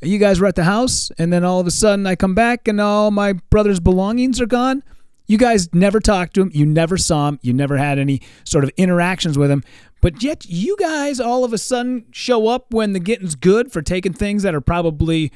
You 0.01 0.17
guys 0.17 0.39
were 0.39 0.47
at 0.47 0.55
the 0.55 0.63
house, 0.63 1.11
and 1.17 1.31
then 1.31 1.43
all 1.43 1.59
of 1.59 1.67
a 1.67 1.71
sudden 1.71 2.07
I 2.07 2.15
come 2.15 2.33
back 2.33 2.67
and 2.67 2.79
all 2.79 3.11
my 3.11 3.33
brother's 3.33 3.79
belongings 3.79 4.39
are 4.39 4.45
gone. 4.45 4.83
You 5.27 5.37
guys 5.37 5.73
never 5.73 5.99
talked 5.99 6.33
to 6.35 6.41
him. 6.41 6.51
You 6.53 6.65
never 6.65 6.97
saw 6.97 7.27
him. 7.27 7.39
You 7.41 7.53
never 7.53 7.77
had 7.77 7.99
any 7.99 8.21
sort 8.43 8.63
of 8.63 8.71
interactions 8.77 9.37
with 9.37 9.51
him. 9.51 9.63
But 10.01 10.23
yet, 10.23 10.45
you 10.47 10.77
guys 10.77 11.19
all 11.19 11.43
of 11.43 11.53
a 11.53 11.57
sudden 11.57 12.05
show 12.11 12.47
up 12.47 12.73
when 12.73 12.93
the 12.93 12.99
getting's 12.99 13.35
good 13.35 13.71
for 13.71 13.81
taking 13.81 14.13
things 14.13 14.43
that 14.43 14.55
are 14.55 14.61
probably 14.61 15.31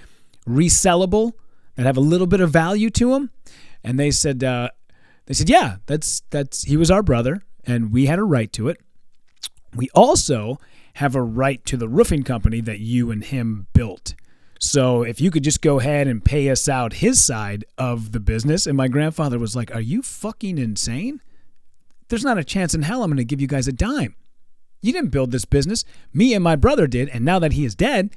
resellable, 0.47 1.33
that 1.75 1.85
have 1.85 1.97
a 1.97 2.01
little 2.01 2.27
bit 2.27 2.39
of 2.39 2.49
value 2.49 2.89
to 2.91 3.11
them. 3.11 3.29
And 3.83 3.99
they 3.99 4.09
said, 4.09 4.43
uh, 4.43 4.69
they 5.25 5.33
said, 5.33 5.49
yeah, 5.49 5.77
that's 5.85 6.21
that's 6.29 6.63
he 6.63 6.77
was 6.77 6.89
our 6.89 7.03
brother, 7.03 7.43
and 7.65 7.91
we 7.91 8.05
had 8.05 8.19
a 8.19 8.23
right 8.23 8.51
to 8.53 8.69
it. 8.69 8.79
We 9.75 9.89
also 9.93 10.59
have 10.95 11.15
a 11.15 11.21
right 11.21 11.63
to 11.65 11.77
the 11.77 11.87
roofing 11.87 12.23
company 12.23 12.61
that 12.61 12.79
you 12.79 13.11
and 13.11 13.23
him 13.23 13.67
built. 13.73 14.15
So 14.63 15.03
if 15.03 15.19
you 15.19 15.29
could 15.29 15.43
just 15.43 15.61
go 15.61 15.81
ahead 15.81 16.07
and 16.07 16.23
pay 16.23 16.49
us 16.49 16.69
out 16.69 16.93
his 16.93 17.21
side 17.21 17.65
of 17.77 18.13
the 18.13 18.21
business. 18.21 18.65
And 18.65 18.77
my 18.77 18.87
grandfather 18.87 19.37
was 19.37 19.57
like, 19.57 19.75
Are 19.75 19.81
you 19.81 20.01
fucking 20.01 20.57
insane? 20.57 21.19
There's 22.07 22.23
not 22.23 22.37
a 22.37 22.45
chance 22.45 22.73
in 22.73 22.83
hell 22.83 23.03
I'm 23.03 23.09
going 23.09 23.17
to 23.17 23.25
give 23.25 23.41
you 23.41 23.47
guys 23.47 23.67
a 23.67 23.73
dime. 23.73 24.15
You 24.81 24.93
didn't 24.93 25.09
build 25.09 25.31
this 25.31 25.43
business. 25.43 25.83
Me 26.13 26.33
and 26.33 26.41
my 26.41 26.55
brother 26.55 26.87
did. 26.87 27.09
And 27.09 27.25
now 27.25 27.39
that 27.39 27.51
he 27.51 27.65
is 27.65 27.75
dead, 27.75 28.11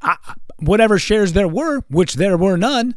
I, 0.00 0.16
whatever 0.60 1.00
shares 1.00 1.32
there 1.32 1.48
were, 1.48 1.80
which 1.90 2.14
there 2.14 2.38
were 2.38 2.56
none, 2.56 2.94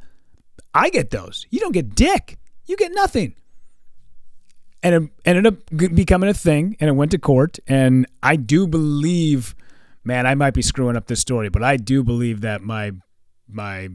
I 0.71 0.91
get 0.91 1.09
those. 1.09 1.47
You 1.49 1.59
don't 1.59 1.71
get 1.71 1.95
dick. 1.95 2.37
You 2.67 2.77
get 2.77 2.91
nothing. 2.93 3.33
and 4.83 5.05
it 5.05 5.11
ended 5.25 5.47
up 5.47 5.55
becoming 5.95 6.29
a 6.29 6.35
thing, 6.35 6.77
and 6.79 6.87
it 6.87 6.93
went 6.93 7.09
to 7.11 7.17
court. 7.17 7.57
And 7.67 8.05
I 8.21 8.35
do 8.35 8.67
believe, 8.67 9.55
man, 10.09 10.25
I 10.25 10.33
might 10.33 10.55
be 10.55 10.63
screwing 10.63 10.95
up 10.95 11.05
this 11.05 11.19
story, 11.19 11.49
but 11.49 11.61
I 11.61 11.77
do 11.77 12.03
believe 12.03 12.41
that 12.41 12.63
my 12.63 12.93
my 13.47 13.89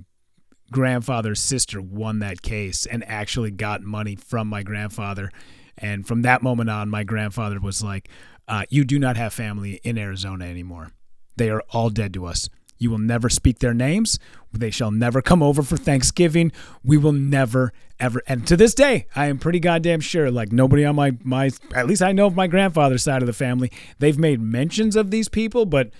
grandfather's 0.70 1.40
sister 1.40 1.82
won 1.82 2.20
that 2.20 2.40
case 2.40 2.86
and 2.86 3.04
actually 3.08 3.50
got 3.50 3.82
money 3.82 4.14
from 4.14 4.46
my 4.46 4.62
grandfather. 4.62 5.30
And 5.76 6.06
from 6.06 6.22
that 6.22 6.40
moment 6.40 6.70
on, 6.70 6.88
my 6.88 7.02
grandfather 7.02 7.58
was 7.58 7.82
like, 7.82 8.08
uh, 8.46 8.62
"You 8.70 8.84
do 8.84 9.00
not 9.00 9.16
have 9.16 9.32
family 9.32 9.80
in 9.82 9.98
Arizona 9.98 10.44
anymore. 10.44 10.92
They 11.36 11.50
are 11.50 11.64
all 11.70 11.90
dead 11.90 12.14
to 12.14 12.26
us." 12.26 12.48
You 12.78 12.90
will 12.90 12.98
never 12.98 13.28
speak 13.28 13.60
their 13.60 13.74
names. 13.74 14.18
They 14.52 14.70
shall 14.70 14.90
never 14.90 15.22
come 15.22 15.42
over 15.42 15.62
for 15.62 15.76
Thanksgiving. 15.76 16.52
We 16.82 16.96
will 16.96 17.12
never, 17.12 17.72
ever. 17.98 18.22
And 18.26 18.46
to 18.46 18.56
this 18.56 18.74
day, 18.74 19.06
I 19.14 19.26
am 19.26 19.38
pretty 19.38 19.60
goddamn 19.60 20.00
sure, 20.00 20.30
like 20.30 20.52
nobody 20.52 20.84
on 20.84 20.96
my, 20.96 21.16
my, 21.22 21.50
at 21.74 21.86
least 21.86 22.02
I 22.02 22.12
know 22.12 22.26
of 22.26 22.36
my 22.36 22.46
grandfather's 22.46 23.02
side 23.02 23.22
of 23.22 23.26
the 23.26 23.32
family, 23.32 23.70
they've 23.98 24.18
made 24.18 24.40
mentions 24.40 24.96
of 24.96 25.10
these 25.10 25.28
people, 25.28 25.66
but 25.66 25.90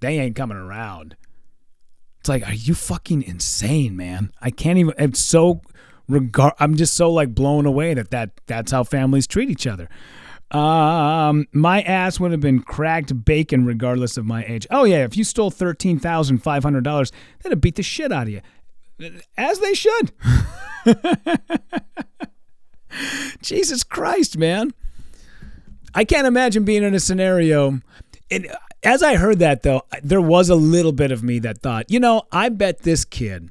they 0.00 0.18
ain't 0.18 0.36
coming 0.36 0.56
around. 0.56 1.16
It's 2.20 2.28
like, 2.28 2.46
are 2.46 2.54
you 2.54 2.74
fucking 2.74 3.22
insane, 3.22 3.96
man? 3.96 4.32
I 4.40 4.50
can't 4.50 4.78
even, 4.78 4.94
it's 4.98 5.20
so, 5.20 5.62
regard, 6.08 6.54
I'm 6.58 6.76
just 6.76 6.94
so 6.94 7.10
like 7.10 7.34
blown 7.34 7.66
away 7.66 7.94
that, 7.94 8.10
that 8.10 8.30
that's 8.46 8.72
how 8.72 8.84
families 8.84 9.26
treat 9.26 9.50
each 9.50 9.66
other. 9.66 9.88
Um, 10.50 11.46
my 11.52 11.82
ass 11.82 12.18
would 12.18 12.32
have 12.32 12.40
been 12.40 12.60
cracked 12.60 13.24
bacon 13.24 13.64
regardless 13.64 14.16
of 14.16 14.26
my 14.26 14.44
age. 14.44 14.66
Oh 14.70 14.84
yeah, 14.84 15.04
if 15.04 15.16
you 15.16 15.22
stole 15.22 15.50
thirteen 15.50 15.98
thousand 15.98 16.38
five 16.38 16.64
hundred 16.64 16.84
dollars, 16.84 17.12
they'd 17.42 17.50
have 17.50 17.60
beat 17.60 17.76
the 17.76 17.82
shit 17.82 18.10
out 18.10 18.24
of 18.24 18.30
you, 18.30 18.40
as 19.36 19.60
they 19.60 19.74
should. 19.74 20.12
Jesus 23.42 23.84
Christ, 23.84 24.36
man! 24.36 24.72
I 25.94 26.04
can't 26.04 26.26
imagine 26.26 26.64
being 26.64 26.82
in 26.82 26.94
a 26.94 27.00
scenario. 27.00 27.80
And 28.30 28.48
as 28.82 29.02
I 29.02 29.16
heard 29.16 29.38
that 29.38 29.62
though, 29.62 29.82
there 30.02 30.20
was 30.20 30.48
a 30.48 30.56
little 30.56 30.92
bit 30.92 31.12
of 31.12 31.22
me 31.22 31.38
that 31.40 31.58
thought, 31.58 31.90
you 31.90 32.00
know, 32.00 32.22
I 32.32 32.48
bet 32.48 32.80
this 32.80 33.04
kid 33.04 33.50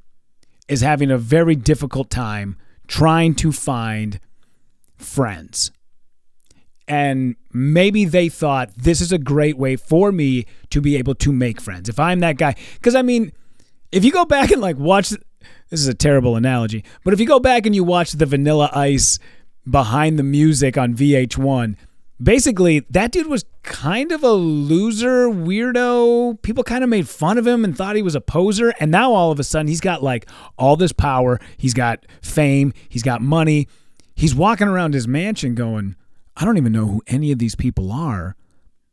is 0.68 0.82
having 0.82 1.12
a 1.12 1.18
very 1.18 1.56
difficult 1.56 2.10
time 2.10 2.58
trying 2.88 3.36
to 3.36 3.52
find 3.52 4.20
friends 4.98 5.72
and 6.90 7.36
maybe 7.54 8.04
they 8.04 8.28
thought 8.28 8.72
this 8.76 9.00
is 9.00 9.14
a 9.14 9.18
great 9.18 9.58
way 9.58 9.76
for 9.76 10.12
me 10.12 10.46
to 10.72 10.82
be 10.82 10.98
able 10.98 11.16
to 11.16 11.32
make 11.32 11.62
friends. 11.62 11.88
If 11.88 12.00
i'm 12.00 12.20
that 12.20 12.38
guy 12.38 12.56
because 12.74 12.96
i 12.96 13.02
mean 13.02 13.32
if 13.92 14.04
you 14.04 14.12
go 14.12 14.26
back 14.26 14.52
and 14.52 14.62
like 14.62 14.78
watch 14.78 15.10
this 15.10 15.80
is 15.80 15.88
a 15.88 15.94
terrible 15.94 16.36
analogy 16.36 16.84
but 17.04 17.14
if 17.14 17.20
you 17.20 17.26
go 17.26 17.40
back 17.40 17.66
and 17.66 17.74
you 17.76 17.84
watch 17.84 18.12
the 18.14 18.26
vanilla 18.26 18.70
ice 18.74 19.20
behind 19.70 20.20
the 20.20 20.24
music 20.24 20.78
on 20.78 20.96
vh1 20.96 21.76
basically 22.22 22.80
that 22.90 23.12
dude 23.12 23.28
was 23.28 23.46
kind 23.64 24.12
of 24.12 24.24
a 24.24 24.32
loser 24.32 25.28
weirdo. 25.28 26.42
People 26.42 26.64
kind 26.64 26.84
of 26.84 26.90
made 26.90 27.08
fun 27.08 27.38
of 27.38 27.46
him 27.46 27.64
and 27.64 27.78
thought 27.78 27.96
he 27.96 28.02
was 28.02 28.16
a 28.16 28.22
poser 28.22 28.74
and 28.80 28.92
now 28.92 29.14
all 29.14 29.32
of 29.32 29.40
a 29.40 29.44
sudden 29.44 29.68
he's 29.68 29.82
got 29.82 30.04
like 30.04 30.28
all 30.58 30.76
this 30.76 30.92
power. 30.92 31.40
He's 31.58 31.74
got 31.74 32.06
fame. 32.22 32.74
He's 32.90 33.04
got 33.04 33.22
money. 33.22 33.68
He's 34.16 34.36
walking 34.36 34.68
around 34.68 34.94
his 34.94 35.08
mansion 35.08 35.56
going 35.56 35.96
I 36.40 36.46
don't 36.46 36.58
even 36.58 36.72
know 36.72 36.88
who 36.88 37.04
any 37.08 37.32
of 37.32 37.40
these 37.40 37.56
people 37.56 37.92
are, 37.92 38.36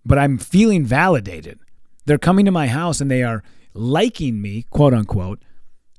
but 0.04 0.18
I'm 0.18 0.36
feeling 0.36 0.84
validated. 0.84 1.60
They're 2.04 2.18
coming 2.18 2.44
to 2.44 2.50
my 2.50 2.66
house 2.66 3.00
and 3.00 3.10
they 3.10 3.22
are 3.22 3.44
liking 3.72 4.42
me, 4.42 4.66
quote 4.70 4.92
unquote. 4.92 5.40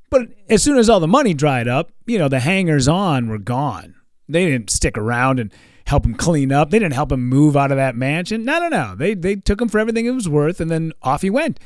But 0.09 0.27
as 0.49 0.61
soon 0.61 0.77
as 0.77 0.89
all 0.89 0.99
the 0.99 1.07
money 1.07 1.33
dried 1.33 1.67
up, 1.67 1.91
you 2.05 2.17
know, 2.17 2.27
the 2.27 2.39
hangers 2.39 2.87
on 2.87 3.27
were 3.27 3.37
gone. 3.37 3.95
They 4.27 4.45
didn't 4.45 4.69
stick 4.69 4.97
around 4.97 5.39
and 5.39 5.53
help 5.85 6.05
him 6.05 6.15
clean 6.15 6.51
up. 6.51 6.69
They 6.69 6.79
didn't 6.79 6.93
help 6.93 7.11
him 7.11 7.27
move 7.27 7.55
out 7.55 7.71
of 7.71 7.77
that 7.77 7.95
mansion. 7.95 8.43
No, 8.43 8.59
no, 8.59 8.67
no. 8.67 8.95
They 8.95 9.13
they 9.13 9.35
took 9.35 9.61
him 9.61 9.69
for 9.69 9.79
everything 9.79 10.05
it 10.05 10.11
was 10.11 10.27
worth 10.27 10.59
and 10.59 10.69
then 10.69 10.91
off 11.01 11.21
he 11.21 11.29
went. 11.29 11.59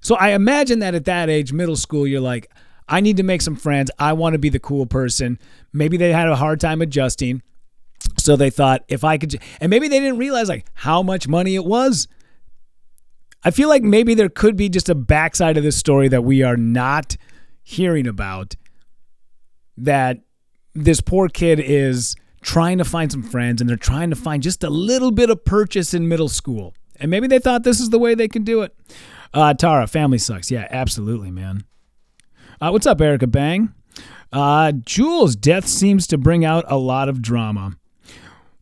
So 0.00 0.14
I 0.16 0.30
imagine 0.30 0.78
that 0.78 0.94
at 0.94 1.04
that 1.04 1.28
age, 1.28 1.52
middle 1.52 1.76
school, 1.76 2.06
you're 2.06 2.20
like, 2.20 2.50
I 2.88 3.00
need 3.00 3.18
to 3.18 3.22
make 3.22 3.42
some 3.42 3.56
friends. 3.56 3.90
I 3.98 4.14
want 4.14 4.34
to 4.34 4.38
be 4.38 4.48
the 4.48 4.58
cool 4.58 4.86
person. 4.86 5.38
Maybe 5.72 5.96
they 5.96 6.12
had 6.12 6.28
a 6.28 6.36
hard 6.36 6.60
time 6.60 6.80
adjusting. 6.80 7.42
So 8.18 8.36
they 8.36 8.50
thought 8.50 8.84
if 8.88 9.04
I 9.04 9.18
could, 9.18 9.40
and 9.60 9.70
maybe 9.70 9.88
they 9.88 10.00
didn't 10.00 10.18
realize 10.18 10.48
like 10.48 10.66
how 10.74 11.02
much 11.02 11.28
money 11.28 11.54
it 11.54 11.64
was. 11.64 12.08
I 13.44 13.50
feel 13.50 13.68
like 13.68 13.82
maybe 13.82 14.14
there 14.14 14.28
could 14.28 14.56
be 14.56 14.68
just 14.68 14.88
a 14.88 14.94
backside 14.94 15.56
of 15.56 15.62
this 15.62 15.76
story 15.76 16.08
that 16.08 16.24
we 16.24 16.42
are 16.42 16.56
not 16.56 17.16
hearing 17.62 18.06
about. 18.06 18.56
That 19.76 20.18
this 20.74 21.00
poor 21.00 21.28
kid 21.28 21.60
is 21.60 22.16
trying 22.40 22.78
to 22.78 22.84
find 22.84 23.10
some 23.10 23.22
friends 23.22 23.60
and 23.60 23.68
they're 23.68 23.76
trying 23.76 24.10
to 24.10 24.16
find 24.16 24.42
just 24.42 24.64
a 24.64 24.70
little 24.70 25.10
bit 25.10 25.30
of 25.30 25.44
purchase 25.44 25.94
in 25.94 26.08
middle 26.08 26.28
school. 26.28 26.74
And 26.96 27.10
maybe 27.10 27.26
they 27.26 27.38
thought 27.38 27.62
this 27.62 27.80
is 27.80 27.90
the 27.90 27.98
way 27.98 28.14
they 28.14 28.28
can 28.28 28.42
do 28.42 28.62
it. 28.62 28.74
Uh, 29.32 29.54
Tara, 29.54 29.86
family 29.86 30.18
sucks. 30.18 30.50
Yeah, 30.50 30.66
absolutely, 30.70 31.30
man. 31.30 31.64
Uh, 32.60 32.70
what's 32.70 32.86
up, 32.86 33.00
Erica 33.00 33.26
Bang? 33.26 33.72
Uh, 34.32 34.72
Jules' 34.72 35.36
death 35.36 35.66
seems 35.66 36.06
to 36.08 36.18
bring 36.18 36.44
out 36.44 36.64
a 36.68 36.76
lot 36.76 37.08
of 37.08 37.22
drama. 37.22 37.76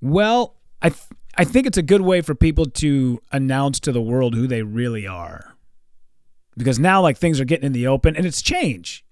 Well, 0.01 0.57
I 0.83 0.91
th- 0.91 1.03
I 1.39 1.45
think 1.45 1.67
it's 1.67 1.79
a 1.79 1.83
good 1.83 2.01
way 2.01 2.23
for 2.23 2.35
people 2.35 2.67
to 2.67 3.21
announce 3.31 3.79
to 3.81 3.93
the 3.93 4.01
world 4.01 4.35
who 4.35 4.47
they 4.47 4.63
really 4.63 5.07
are. 5.07 5.55
Because 6.57 6.79
now 6.79 7.03
like 7.03 7.19
things 7.19 7.41
are 7.41 7.45
getting 7.45 7.67
in 7.67 7.73
the 7.73 7.87
open 7.87 8.17
and 8.17 8.25
it's 8.25 8.41
change. 8.41 9.05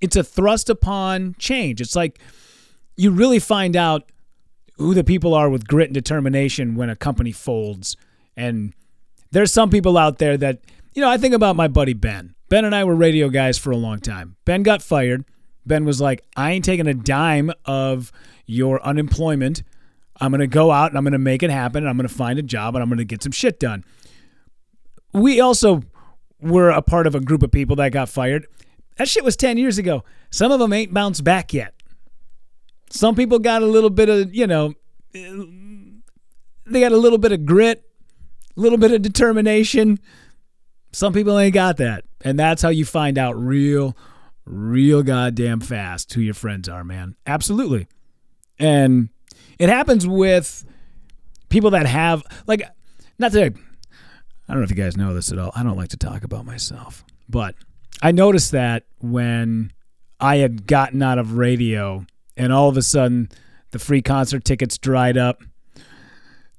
It's 0.00 0.16
a 0.16 0.22
thrust 0.24 0.68
upon 0.68 1.34
change. 1.38 1.80
It's 1.80 1.96
like 1.96 2.18
you 2.96 3.10
really 3.10 3.38
find 3.38 3.76
out 3.76 4.10
who 4.76 4.92
the 4.92 5.04
people 5.04 5.32
are 5.32 5.48
with 5.48 5.66
grit 5.66 5.88
and 5.88 5.94
determination 5.94 6.74
when 6.74 6.90
a 6.90 6.96
company 6.96 7.32
folds. 7.32 7.96
And 8.36 8.74
there's 9.30 9.52
some 9.52 9.70
people 9.70 9.96
out 9.96 10.18
there 10.18 10.36
that, 10.36 10.60
you 10.92 11.00
know, 11.00 11.08
I 11.08 11.16
think 11.16 11.34
about 11.34 11.56
my 11.56 11.68
buddy 11.68 11.94
Ben. 11.94 12.34
Ben 12.48 12.64
and 12.66 12.74
I 12.74 12.84
were 12.84 12.94
radio 12.94 13.30
guys 13.30 13.56
for 13.56 13.70
a 13.70 13.76
long 13.76 14.00
time. 14.00 14.36
Ben 14.44 14.62
got 14.62 14.82
fired. 14.82 15.24
Ben 15.64 15.84
was 15.84 16.00
like, 16.00 16.22
I 16.36 16.52
ain't 16.52 16.64
taking 16.64 16.86
a 16.86 16.94
dime 16.94 17.50
of 17.64 18.12
your 18.46 18.82
unemployment. 18.82 19.62
I'm 20.20 20.30
going 20.30 20.40
to 20.40 20.46
go 20.46 20.70
out 20.70 20.90
and 20.90 20.98
I'm 20.98 21.04
going 21.04 21.12
to 21.12 21.18
make 21.18 21.42
it 21.42 21.50
happen 21.50 21.82
and 21.82 21.88
I'm 21.88 21.96
going 21.96 22.08
to 22.08 22.14
find 22.14 22.38
a 22.38 22.42
job 22.42 22.74
and 22.74 22.82
I'm 22.82 22.88
going 22.88 22.98
to 22.98 23.04
get 23.04 23.22
some 23.22 23.32
shit 23.32 23.58
done. 23.58 23.84
We 25.12 25.40
also 25.40 25.82
were 26.40 26.70
a 26.70 26.82
part 26.82 27.06
of 27.06 27.14
a 27.14 27.20
group 27.20 27.42
of 27.42 27.50
people 27.50 27.76
that 27.76 27.92
got 27.92 28.08
fired. 28.08 28.46
That 28.96 29.08
shit 29.08 29.24
was 29.24 29.36
10 29.36 29.56
years 29.56 29.78
ago. 29.78 30.04
Some 30.30 30.52
of 30.52 30.58
them 30.58 30.72
ain't 30.72 30.92
bounced 30.92 31.24
back 31.24 31.52
yet. 31.52 31.74
Some 32.90 33.14
people 33.14 33.38
got 33.38 33.62
a 33.62 33.66
little 33.66 33.90
bit 33.90 34.08
of, 34.08 34.34
you 34.34 34.46
know, 34.46 34.74
they 35.12 36.80
got 36.80 36.92
a 36.92 36.96
little 36.96 37.18
bit 37.18 37.32
of 37.32 37.46
grit, 37.46 37.84
a 38.56 38.60
little 38.60 38.78
bit 38.78 38.92
of 38.92 39.02
determination. 39.02 39.98
Some 40.92 41.12
people 41.12 41.38
ain't 41.38 41.54
got 41.54 41.78
that. 41.78 42.04
And 42.20 42.38
that's 42.38 42.62
how 42.62 42.68
you 42.68 42.84
find 42.84 43.16
out 43.18 43.36
real, 43.36 43.96
real 44.44 45.02
goddamn 45.02 45.60
fast 45.60 46.12
who 46.12 46.20
your 46.20 46.34
friends 46.34 46.68
are, 46.68 46.84
man. 46.84 47.16
Absolutely. 47.26 47.88
And 48.58 49.08
it 49.58 49.68
happens 49.68 50.06
with 50.06 50.64
people 51.48 51.70
that 51.70 51.86
have 51.86 52.24
like 52.46 52.62
not 53.18 53.32
to 53.32 53.52
I 54.48 54.52
don't 54.52 54.60
know 54.60 54.64
if 54.64 54.70
you 54.70 54.76
guys 54.76 54.96
know 54.96 55.14
this 55.14 55.32
at 55.32 55.38
all. 55.38 55.52
I 55.54 55.62
don't 55.62 55.76
like 55.76 55.90
to 55.90 55.96
talk 55.96 56.24
about 56.24 56.44
myself. 56.44 57.04
But 57.28 57.54
I 58.02 58.12
noticed 58.12 58.50
that 58.52 58.84
when 59.00 59.72
I 60.20 60.36
had 60.36 60.66
gotten 60.66 61.02
out 61.02 61.18
of 61.18 61.38
radio 61.38 62.04
and 62.36 62.52
all 62.52 62.68
of 62.68 62.76
a 62.76 62.82
sudden 62.82 63.30
the 63.70 63.78
free 63.78 64.02
concert 64.02 64.44
tickets 64.44 64.76
dried 64.76 65.16
up, 65.16 65.42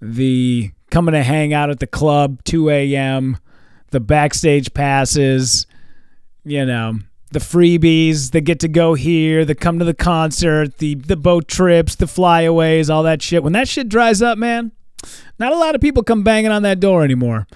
the 0.01 0.71
coming 0.89 1.13
to 1.13 1.23
hang 1.23 1.53
out 1.53 1.69
at 1.69 1.79
the 1.79 1.87
club 1.87 2.43
2 2.45 2.69
a.m., 2.69 3.37
the 3.91 3.99
backstage 3.99 4.73
passes, 4.73 5.67
you 6.43 6.65
know, 6.65 6.99
the 7.33 7.39
freebies 7.39 8.31
that 8.31 8.41
get 8.41 8.59
to 8.61 8.67
go 8.67 8.93
here, 8.93 9.43
that 9.45 9.59
come 9.59 9.79
to 9.79 9.85
the 9.85 9.93
concert, 9.93 10.77
the 10.77 10.95
the 10.95 11.17
boat 11.17 11.47
trips, 11.47 11.95
the 11.95 12.07
flyaways, 12.07 12.89
all 12.89 13.03
that 13.03 13.21
shit. 13.21 13.43
When 13.43 13.53
that 13.53 13.67
shit 13.67 13.89
dries 13.89 14.21
up, 14.21 14.37
man, 14.37 14.71
not 15.39 15.51
a 15.51 15.57
lot 15.57 15.75
of 15.75 15.81
people 15.81 16.03
come 16.03 16.23
banging 16.23 16.51
on 16.51 16.63
that 16.63 16.79
door 16.79 17.03
anymore. 17.03 17.47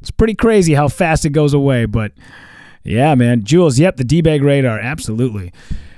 It's 0.00 0.10
pretty 0.10 0.34
crazy 0.34 0.74
how 0.74 0.88
fast 0.88 1.24
it 1.24 1.30
goes 1.30 1.54
away, 1.54 1.86
but 1.86 2.12
yeah, 2.82 3.14
man. 3.14 3.44
Jules, 3.44 3.78
yep, 3.78 3.96
the 3.96 4.04
D-bag 4.04 4.42
radar, 4.42 4.78
absolutely. 4.78 5.52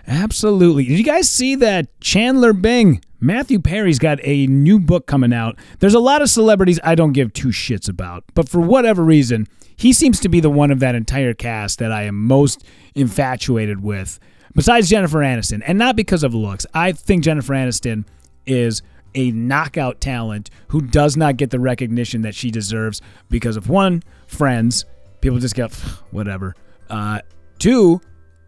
Absolutely. 0.06 0.84
Did 0.84 0.98
you 0.98 1.04
guys 1.04 1.28
see 1.28 1.56
that 1.56 2.00
Chandler 2.00 2.52
Bing, 2.52 3.02
Matthew 3.18 3.58
Perry's 3.58 3.98
got 3.98 4.20
a 4.22 4.46
new 4.46 4.78
book 4.78 5.06
coming 5.06 5.32
out. 5.32 5.58
There's 5.80 5.94
a 5.94 5.98
lot 5.98 6.22
of 6.22 6.30
celebrities 6.30 6.78
I 6.84 6.94
don't 6.94 7.12
give 7.12 7.32
two 7.32 7.48
shits 7.48 7.88
about, 7.88 8.22
but 8.34 8.48
for 8.48 8.60
whatever 8.60 9.02
reason, 9.02 9.48
he 9.76 9.92
seems 9.92 10.20
to 10.20 10.28
be 10.28 10.40
the 10.40 10.50
one 10.50 10.70
of 10.70 10.80
that 10.80 10.94
entire 10.94 11.34
cast 11.34 11.78
that 11.78 11.92
I 11.92 12.02
am 12.04 12.26
most 12.26 12.64
infatuated 12.94 13.82
with, 13.82 14.18
besides 14.54 14.88
Jennifer 14.88 15.18
Aniston. 15.18 15.62
And 15.66 15.78
not 15.78 15.96
because 15.96 16.22
of 16.22 16.34
looks. 16.34 16.66
I 16.74 16.92
think 16.92 17.24
Jennifer 17.24 17.52
Aniston 17.52 18.04
is 18.46 18.82
a 19.14 19.30
knockout 19.30 20.00
talent 20.00 20.50
who 20.68 20.80
does 20.80 21.16
not 21.16 21.36
get 21.36 21.50
the 21.50 21.60
recognition 21.60 22.22
that 22.22 22.34
she 22.34 22.50
deserves 22.50 23.00
because 23.30 23.56
of 23.56 23.68
one, 23.68 24.02
friends. 24.26 24.84
People 25.20 25.38
just 25.38 25.54
get 25.54 25.72
whatever. 26.10 26.54
Uh, 26.88 27.20
two, 27.58 28.00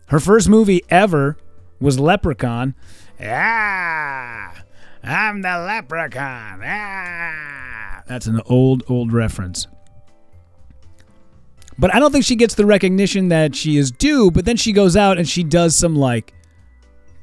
her 0.06 0.20
first 0.20 0.48
movie 0.48 0.82
ever 0.90 1.36
was 1.80 1.98
Leprechaun. 1.98 2.74
Ah, 3.20 4.54
I'm 5.02 5.42
the 5.42 5.58
leprechaun. 5.58 6.60
Ah. 6.64 8.02
That's 8.06 8.26
an 8.26 8.40
old, 8.46 8.82
old 8.88 9.12
reference. 9.12 9.66
But 11.78 11.94
I 11.94 12.00
don't 12.00 12.10
think 12.10 12.24
she 12.24 12.36
gets 12.36 12.54
the 12.54 12.66
recognition 12.66 13.28
that 13.28 13.54
she 13.54 13.76
is 13.76 13.90
due. 13.90 14.30
But 14.30 14.44
then 14.44 14.56
she 14.56 14.72
goes 14.72 14.96
out 14.96 15.18
and 15.18 15.28
she 15.28 15.44
does 15.44 15.76
some 15.76 15.94
like 15.94 16.34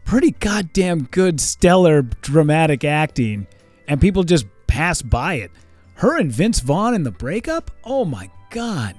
pretty 0.06 0.32
goddamn 0.32 1.04
good, 1.06 1.42
stellar 1.42 2.04
dramatic 2.04 2.86
acting, 2.86 3.48
and 3.88 4.00
people 4.00 4.24
just 4.24 4.46
pass 4.68 5.02
by 5.02 5.36
it. 5.36 5.52
Her 5.96 6.18
and 6.18 6.32
Vince 6.32 6.60
Vaughn 6.60 6.94
in 6.94 7.04
the 7.04 7.12
breakup? 7.12 7.72
Oh 7.84 8.06
my 8.06 8.30
god. 8.50 8.96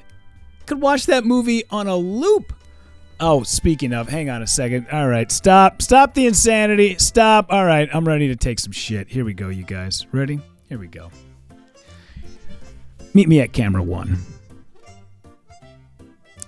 Could 0.66 0.80
watch 0.80 1.06
that 1.06 1.24
movie 1.24 1.64
on 1.70 1.86
a 1.86 1.96
loop. 1.96 2.52
Oh, 3.18 3.42
speaking 3.44 3.94
of, 3.94 4.08
hang 4.08 4.28
on 4.28 4.42
a 4.42 4.46
second. 4.46 4.88
All 4.92 5.08
right, 5.08 5.30
stop. 5.32 5.80
Stop 5.80 6.12
the 6.12 6.26
insanity. 6.26 6.98
Stop. 6.98 7.46
All 7.50 7.64
right, 7.64 7.88
I'm 7.94 8.06
ready 8.06 8.28
to 8.28 8.36
take 8.36 8.58
some 8.58 8.72
shit. 8.72 9.08
Here 9.08 9.24
we 9.24 9.32
go, 9.32 9.48
you 9.48 9.64
guys. 9.64 10.06
Ready? 10.12 10.40
Here 10.68 10.78
we 10.78 10.88
go. 10.88 11.10
Meet 13.14 13.28
me 13.28 13.40
at 13.40 13.52
camera 13.52 13.82
one. 13.82 14.18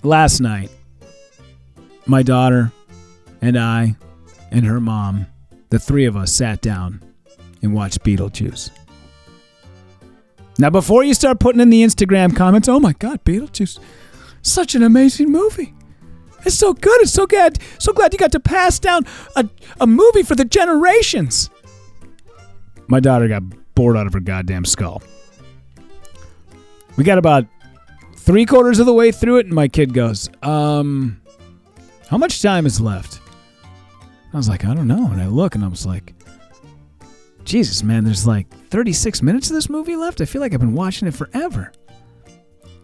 Last 0.02 0.40
night, 0.40 0.70
my 2.06 2.22
daughter 2.22 2.72
and 3.42 3.58
I 3.58 3.96
and 4.50 4.64
her 4.64 4.80
mom, 4.80 5.26
the 5.70 5.78
three 5.78 6.04
of 6.04 6.16
us 6.16 6.32
sat 6.32 6.60
down 6.60 7.02
and 7.62 7.74
watched 7.74 8.02
Beetlejuice. 8.04 8.70
Now, 10.58 10.70
before 10.70 11.04
you 11.04 11.14
start 11.14 11.40
putting 11.40 11.60
in 11.60 11.70
the 11.70 11.82
Instagram 11.82 12.34
comments, 12.36 12.68
oh 12.68 12.80
my 12.80 12.92
God, 12.94 13.24
Beetlejuice, 13.24 13.78
such 14.42 14.74
an 14.74 14.82
amazing 14.82 15.30
movie. 15.30 15.74
It's 16.44 16.56
so 16.56 16.72
good. 16.72 17.00
It's 17.00 17.12
so 17.12 17.26
good. 17.26 17.58
So 17.78 17.92
glad 17.92 18.12
you 18.12 18.18
got 18.18 18.32
to 18.32 18.40
pass 18.40 18.78
down 18.78 19.04
a, 19.36 19.48
a 19.80 19.86
movie 19.86 20.22
for 20.22 20.34
the 20.34 20.44
generations. 20.44 21.50
My 22.86 23.00
daughter 23.00 23.28
got 23.28 23.42
bored 23.74 23.96
out 23.96 24.06
of 24.06 24.12
her 24.12 24.20
goddamn 24.20 24.64
skull. 24.64 25.02
We 26.96 27.04
got 27.04 27.18
about 27.18 27.46
three 28.28 28.44
quarters 28.44 28.78
of 28.78 28.84
the 28.84 28.92
way 28.92 29.10
through 29.10 29.38
it, 29.38 29.46
and 29.46 29.54
my 29.54 29.66
kid 29.66 29.94
goes, 29.94 30.28
Um, 30.42 31.18
how 32.08 32.18
much 32.18 32.42
time 32.42 32.66
is 32.66 32.78
left? 32.78 33.22
I 34.34 34.36
was 34.36 34.50
like, 34.50 34.66
I 34.66 34.74
don't 34.74 34.86
know. 34.86 35.10
And 35.10 35.22
I 35.22 35.26
look 35.28 35.54
and 35.54 35.64
I 35.64 35.68
was 35.68 35.86
like, 35.86 36.12
Jesus, 37.44 37.82
man, 37.82 38.04
there's 38.04 38.26
like 38.26 38.46
36 38.68 39.22
minutes 39.22 39.48
of 39.48 39.54
this 39.54 39.70
movie 39.70 39.96
left. 39.96 40.20
I 40.20 40.26
feel 40.26 40.42
like 40.42 40.52
I've 40.52 40.60
been 40.60 40.74
watching 40.74 41.08
it 41.08 41.14
forever. 41.14 41.72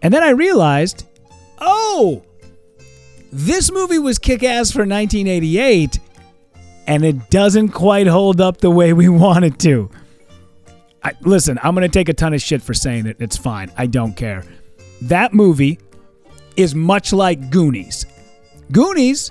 And 0.00 0.14
then 0.14 0.22
I 0.22 0.30
realized, 0.30 1.04
oh, 1.58 2.24
this 3.30 3.70
movie 3.70 3.98
was 3.98 4.18
kick 4.18 4.42
ass 4.42 4.70
for 4.70 4.86
1988, 4.86 5.98
and 6.86 7.04
it 7.04 7.28
doesn't 7.28 7.68
quite 7.68 8.06
hold 8.06 8.40
up 8.40 8.62
the 8.62 8.70
way 8.70 8.94
we 8.94 9.08
want 9.10 9.44
it 9.44 9.58
to. 9.58 9.90
I, 11.02 11.12
listen, 11.20 11.58
I'm 11.62 11.74
going 11.74 11.82
to 11.82 11.92
take 11.92 12.08
a 12.08 12.14
ton 12.14 12.32
of 12.32 12.40
shit 12.40 12.62
for 12.62 12.72
saying 12.72 13.04
it. 13.04 13.18
It's 13.20 13.36
fine. 13.36 13.70
I 13.76 13.84
don't 13.84 14.14
care. 14.14 14.42
That 15.04 15.34
movie 15.34 15.78
is 16.56 16.74
much 16.74 17.12
like 17.12 17.50
Goonies. 17.50 18.06
Goonies 18.72 19.30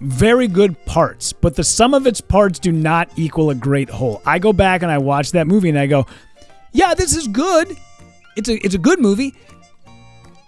very 0.00 0.46
good 0.46 0.82
parts, 0.84 1.32
but 1.32 1.56
the 1.56 1.64
sum 1.64 1.94
of 1.94 2.06
its 2.06 2.20
parts 2.20 2.58
do 2.58 2.70
not 2.70 3.08
equal 3.16 3.50
a 3.50 3.54
great 3.54 3.88
whole. 3.88 4.20
I 4.26 4.38
go 4.38 4.52
back 4.52 4.82
and 4.82 4.90
I 4.90 4.98
watch 4.98 5.32
that 5.32 5.46
movie 5.46 5.70
and 5.70 5.78
I 5.78 5.86
go, 5.86 6.06
"Yeah, 6.72 6.94
this 6.94 7.16
is 7.16 7.28
good. 7.28 7.76
It's 8.36 8.48
a 8.48 8.56
it's 8.64 8.74
a 8.74 8.78
good 8.78 9.00
movie. 9.00 9.34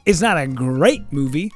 It's 0.05 0.21
not 0.21 0.37
a 0.37 0.47
great 0.47 1.11
movie. 1.13 1.51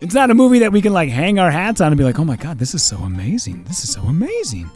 It's 0.00 0.14
not 0.14 0.30
a 0.30 0.34
movie 0.34 0.58
that 0.58 0.72
we 0.72 0.82
can 0.82 0.92
like 0.92 1.08
hang 1.08 1.38
our 1.38 1.50
hats 1.50 1.80
on 1.80 1.88
and 1.88 1.96
be 1.96 2.04
like, 2.04 2.18
"Oh 2.18 2.24
my 2.24 2.36
god, 2.36 2.58
this 2.58 2.74
is 2.74 2.82
so 2.82 2.98
amazing. 2.98 3.64
This 3.64 3.84
is 3.84 3.92
so 3.92 4.02
amazing." 4.02 4.70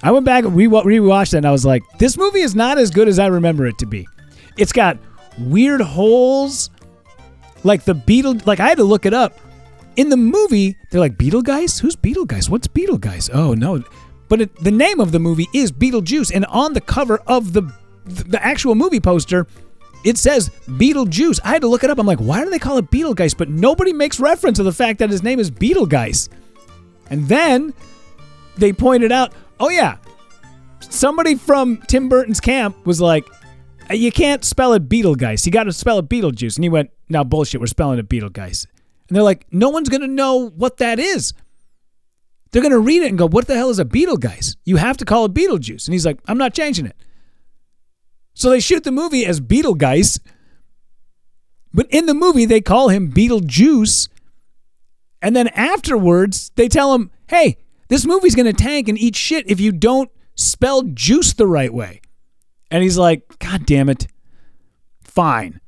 I 0.00 0.12
went 0.12 0.24
back 0.24 0.44
and 0.44 0.54
re- 0.54 0.68
rewatched 0.68 1.34
it 1.34 1.38
and 1.38 1.46
I 1.46 1.50
was 1.50 1.66
like, 1.66 1.82
"This 1.98 2.16
movie 2.16 2.40
is 2.40 2.54
not 2.54 2.78
as 2.78 2.90
good 2.90 3.08
as 3.08 3.18
I 3.18 3.26
remember 3.26 3.66
it 3.66 3.78
to 3.78 3.86
be. 3.86 4.06
It's 4.56 4.72
got 4.72 4.96
weird 5.40 5.80
holes 5.80 6.70
like 7.64 7.84
the 7.84 7.94
Beetle 7.94 8.38
like 8.46 8.60
I 8.60 8.68
had 8.68 8.78
to 8.78 8.84
look 8.84 9.06
it 9.06 9.14
up 9.14 9.38
in 9.98 10.10
the 10.10 10.16
movie, 10.16 10.78
they're 10.90 11.00
like 11.00 11.18
Beetlegeist. 11.18 11.80
Who's 11.80 11.96
Beetlegeist? 11.96 12.48
What's 12.48 12.68
Beetlegeist? 12.68 13.30
Oh 13.34 13.54
no, 13.54 13.82
but 14.28 14.40
it, 14.40 14.54
the 14.62 14.70
name 14.70 15.00
of 15.00 15.10
the 15.10 15.18
movie 15.18 15.48
is 15.52 15.72
Beetlejuice, 15.72 16.32
and 16.32 16.46
on 16.46 16.72
the 16.72 16.80
cover 16.80 17.18
of 17.26 17.52
the 17.52 17.62
the 18.04 18.42
actual 18.42 18.76
movie 18.76 19.00
poster, 19.00 19.48
it 20.04 20.16
says 20.16 20.50
Beetlejuice. 20.68 21.40
I 21.44 21.48
had 21.48 21.62
to 21.62 21.68
look 21.68 21.82
it 21.82 21.90
up. 21.90 21.98
I'm 21.98 22.06
like, 22.06 22.20
why 22.20 22.44
do 22.44 22.48
they 22.48 22.60
call 22.60 22.78
it 22.78 22.92
Beetlegeist? 22.92 23.36
But 23.36 23.48
nobody 23.48 23.92
makes 23.92 24.20
reference 24.20 24.58
to 24.58 24.62
the 24.62 24.72
fact 24.72 25.00
that 25.00 25.10
his 25.10 25.24
name 25.24 25.40
is 25.40 25.50
Beetlegeist. 25.50 26.28
And 27.10 27.26
then 27.26 27.74
they 28.56 28.72
pointed 28.72 29.10
out, 29.10 29.32
oh 29.58 29.68
yeah, 29.68 29.96
somebody 30.78 31.34
from 31.34 31.78
Tim 31.88 32.08
Burton's 32.08 32.40
camp 32.40 32.86
was 32.86 33.00
like, 33.00 33.26
Uh, 33.90 33.94
you 33.94 34.12
can't 34.12 34.44
spell 34.44 34.72
it 34.74 34.88
Beetlegeist. 34.88 35.46
You 35.46 35.52
got 35.52 35.64
to 35.64 35.72
spell 35.72 35.98
it 35.98 36.08
Beetlejuice. 36.08 36.56
And 36.56 36.64
he 36.64 36.68
went, 36.68 36.90
now 37.08 37.24
bullshit. 37.24 37.60
We're 37.60 37.66
spelling 37.66 37.98
it 37.98 38.08
Beetlegeist. 38.08 38.66
And 39.08 39.16
they're 39.16 39.22
like, 39.22 39.46
no 39.50 39.70
one's 39.70 39.88
going 39.88 40.02
to 40.02 40.06
know 40.06 40.50
what 40.50 40.76
that 40.78 40.98
is. 40.98 41.32
They're 42.50 42.62
going 42.62 42.72
to 42.72 42.78
read 42.78 43.02
it 43.02 43.08
and 43.08 43.18
go, 43.18 43.28
what 43.28 43.46
the 43.46 43.54
hell 43.54 43.70
is 43.70 43.78
a 43.78 43.84
Beetlegeist? 43.84 44.56
You 44.64 44.76
have 44.76 44.96
to 44.98 45.04
call 45.04 45.24
it 45.26 45.34
Beetlejuice. 45.34 45.86
And 45.86 45.92
he's 45.92 46.06
like, 46.06 46.18
I'm 46.26 46.38
not 46.38 46.54
changing 46.54 46.86
it. 46.86 46.96
So 48.34 48.50
they 48.50 48.60
shoot 48.60 48.84
the 48.84 48.92
movie 48.92 49.26
as 49.26 49.40
Beetlegeist. 49.40 50.20
But 51.74 51.86
in 51.90 52.06
the 52.06 52.14
movie, 52.14 52.44
they 52.44 52.60
call 52.60 52.88
him 52.88 53.12
Beetlejuice. 53.12 54.08
And 55.20 55.34
then 55.34 55.48
afterwards, 55.48 56.52
they 56.54 56.68
tell 56.68 56.94
him, 56.94 57.10
hey, 57.28 57.58
this 57.88 58.06
movie's 58.06 58.34
going 58.34 58.46
to 58.46 58.52
tank 58.52 58.88
and 58.88 58.98
eat 58.98 59.16
shit 59.16 59.50
if 59.50 59.60
you 59.60 59.72
don't 59.72 60.10
spell 60.34 60.82
juice 60.82 61.32
the 61.32 61.46
right 61.46 61.72
way. 61.72 62.00
And 62.70 62.82
he's 62.82 62.98
like, 62.98 63.38
God 63.38 63.66
damn 63.66 63.88
it. 63.88 64.06
Fine. 65.02 65.60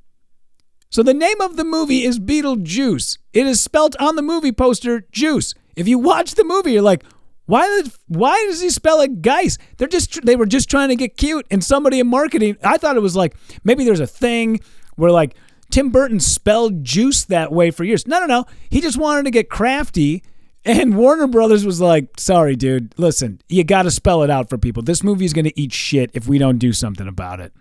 So 0.90 1.02
the 1.02 1.14
name 1.14 1.40
of 1.40 1.56
the 1.56 1.64
movie 1.64 2.04
is 2.04 2.18
Beetlejuice. 2.18 3.18
It 3.32 3.46
is 3.46 3.60
spelt 3.60 3.94
on 4.00 4.16
the 4.16 4.22
movie 4.22 4.52
poster 4.52 5.06
juice. 5.12 5.54
If 5.76 5.86
you 5.86 5.98
watch 5.98 6.34
the 6.34 6.44
movie, 6.44 6.72
you're 6.72 6.82
like, 6.82 7.04
why 7.46 7.82
why 8.06 8.44
does 8.48 8.60
he 8.60 8.70
spell 8.70 9.00
it 9.00 9.22
Geist? 9.22 9.60
They're 9.76 9.88
just 9.88 10.24
they 10.24 10.36
were 10.36 10.46
just 10.46 10.70
trying 10.70 10.88
to 10.90 10.96
get 10.96 11.16
cute 11.16 11.46
and 11.50 11.64
somebody 11.64 11.98
in 11.98 12.06
marketing, 12.06 12.56
I 12.62 12.76
thought 12.76 12.96
it 12.96 13.02
was 13.02 13.16
like 13.16 13.34
maybe 13.64 13.84
there's 13.84 14.00
a 14.00 14.06
thing 14.06 14.60
where 14.96 15.10
like 15.10 15.34
Tim 15.70 15.90
Burton 15.90 16.20
spelled 16.20 16.84
juice 16.84 17.24
that 17.24 17.52
way 17.52 17.70
for 17.70 17.84
years. 17.84 18.06
No, 18.06 18.20
no, 18.20 18.26
no. 18.26 18.44
He 18.68 18.80
just 18.80 18.98
wanted 18.98 19.24
to 19.24 19.30
get 19.30 19.48
crafty 19.48 20.22
and 20.64 20.96
Warner 20.96 21.26
Brothers 21.26 21.64
was 21.64 21.80
like, 21.80 22.18
"Sorry, 22.18 22.56
dude. 22.56 22.94
Listen, 22.98 23.40
you 23.48 23.64
got 23.64 23.82
to 23.82 23.90
spell 23.90 24.22
it 24.22 24.30
out 24.30 24.48
for 24.48 24.58
people. 24.58 24.82
This 24.82 25.02
movie 25.02 25.24
is 25.24 25.32
going 25.32 25.46
to 25.46 25.60
eat 25.60 25.72
shit 25.72 26.10
if 26.14 26.28
we 26.28 26.38
don't 26.38 26.58
do 26.58 26.72
something 26.72 27.08
about 27.08 27.40
it." 27.40 27.52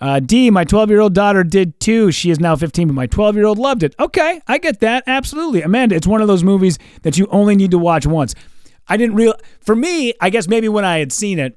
Uh, 0.00 0.18
D, 0.18 0.50
my 0.50 0.64
12 0.64 0.90
year 0.90 1.00
old 1.00 1.14
daughter 1.14 1.44
did 1.44 1.78
too. 1.78 2.10
She 2.10 2.30
is 2.30 2.40
now 2.40 2.56
15, 2.56 2.88
but 2.88 2.94
my 2.94 3.06
12 3.06 3.36
year 3.36 3.46
old 3.46 3.58
loved 3.58 3.84
it. 3.84 3.94
Okay, 4.00 4.40
I 4.48 4.58
get 4.58 4.80
that. 4.80 5.04
Absolutely. 5.06 5.62
Amanda, 5.62 5.94
it's 5.94 6.08
one 6.08 6.20
of 6.20 6.26
those 6.26 6.42
movies 6.42 6.76
that 7.02 7.16
you 7.16 7.28
only 7.30 7.54
need 7.54 7.70
to 7.70 7.78
watch 7.78 8.04
once. 8.04 8.34
I 8.88 8.96
didn't 8.96 9.14
real 9.14 9.34
for 9.60 9.76
me, 9.76 10.12
I 10.20 10.28
guess 10.30 10.48
maybe 10.48 10.68
when 10.68 10.84
I 10.84 10.98
had 10.98 11.12
seen 11.12 11.38
it, 11.38 11.56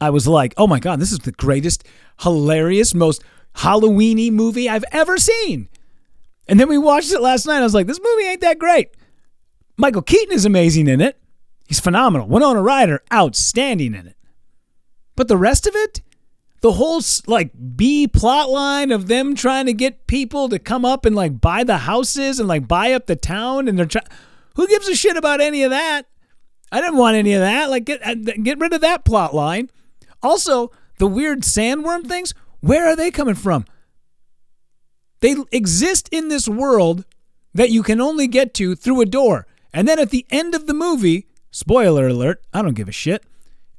I 0.00 0.10
was 0.10 0.28
like, 0.28 0.54
oh 0.56 0.68
my 0.68 0.78
God, 0.78 1.00
this 1.00 1.10
is 1.10 1.18
the 1.18 1.32
greatest, 1.32 1.82
hilarious, 2.20 2.94
most 2.94 3.24
Halloweeny 3.56 4.30
movie 4.30 4.68
I've 4.68 4.84
ever 4.92 5.18
seen. 5.18 5.68
And 6.46 6.60
then 6.60 6.68
we 6.68 6.78
watched 6.78 7.12
it 7.12 7.20
last 7.20 7.44
night. 7.44 7.58
I 7.58 7.62
was 7.62 7.74
like, 7.74 7.88
this 7.88 8.00
movie 8.00 8.22
ain't 8.28 8.40
that 8.42 8.60
great. 8.60 8.90
Michael 9.78 10.02
Keaton 10.02 10.34
is 10.34 10.44
amazing 10.44 10.88
in 10.88 11.00
it. 11.00 11.18
He's 11.66 11.80
phenomenal. 11.80 12.26
Winona 12.26 12.60
Ryder, 12.60 13.02
outstanding 13.12 13.94
in 13.94 14.08
it. 14.08 14.16
But 15.14 15.28
the 15.28 15.36
rest 15.36 15.66
of 15.66 15.74
it, 15.76 16.02
the 16.60 16.72
whole 16.72 17.00
like 17.26 17.52
B 17.76 18.08
plot 18.08 18.50
line 18.50 18.90
of 18.90 19.06
them 19.06 19.34
trying 19.34 19.66
to 19.66 19.72
get 19.72 20.06
people 20.06 20.48
to 20.48 20.58
come 20.58 20.84
up 20.84 21.04
and 21.04 21.14
like 21.14 21.40
buy 21.40 21.64
the 21.64 21.78
houses 21.78 22.40
and 22.40 22.48
like 22.48 22.66
buy 22.66 22.92
up 22.92 23.06
the 23.06 23.16
town 23.16 23.68
and 23.68 23.78
they're 23.78 23.86
trying 23.86 24.06
who 24.56 24.66
gives 24.66 24.88
a 24.88 24.96
shit 24.96 25.16
about 25.16 25.40
any 25.40 25.62
of 25.62 25.70
that 25.70 26.06
I 26.72 26.80
didn't 26.80 26.96
want 26.96 27.16
any 27.16 27.32
of 27.34 27.40
that 27.40 27.70
like 27.70 27.84
get 27.84 28.04
uh, 28.04 28.14
get 28.14 28.58
rid 28.58 28.72
of 28.72 28.80
that 28.80 29.04
plot 29.04 29.34
line 29.34 29.70
also 30.22 30.72
the 30.98 31.06
weird 31.06 31.42
sandworm 31.42 32.06
things 32.06 32.34
where 32.60 32.88
are 32.88 32.96
they 32.96 33.12
coming 33.12 33.36
from 33.36 33.64
they 35.20 35.36
exist 35.52 36.08
in 36.10 36.28
this 36.28 36.48
world 36.48 37.04
that 37.54 37.70
you 37.70 37.82
can 37.82 38.00
only 38.00 38.26
get 38.26 38.52
to 38.54 38.74
through 38.74 39.00
a 39.00 39.06
door 39.06 39.46
and 39.72 39.86
then 39.86 39.98
at 39.98 40.10
the 40.10 40.26
end 40.30 40.54
of 40.54 40.66
the 40.66 40.74
movie 40.74 41.26
spoiler 41.50 42.08
alert 42.08 42.42
I 42.52 42.62
don't 42.62 42.74
give 42.74 42.88
a 42.88 42.92
shit 42.92 43.24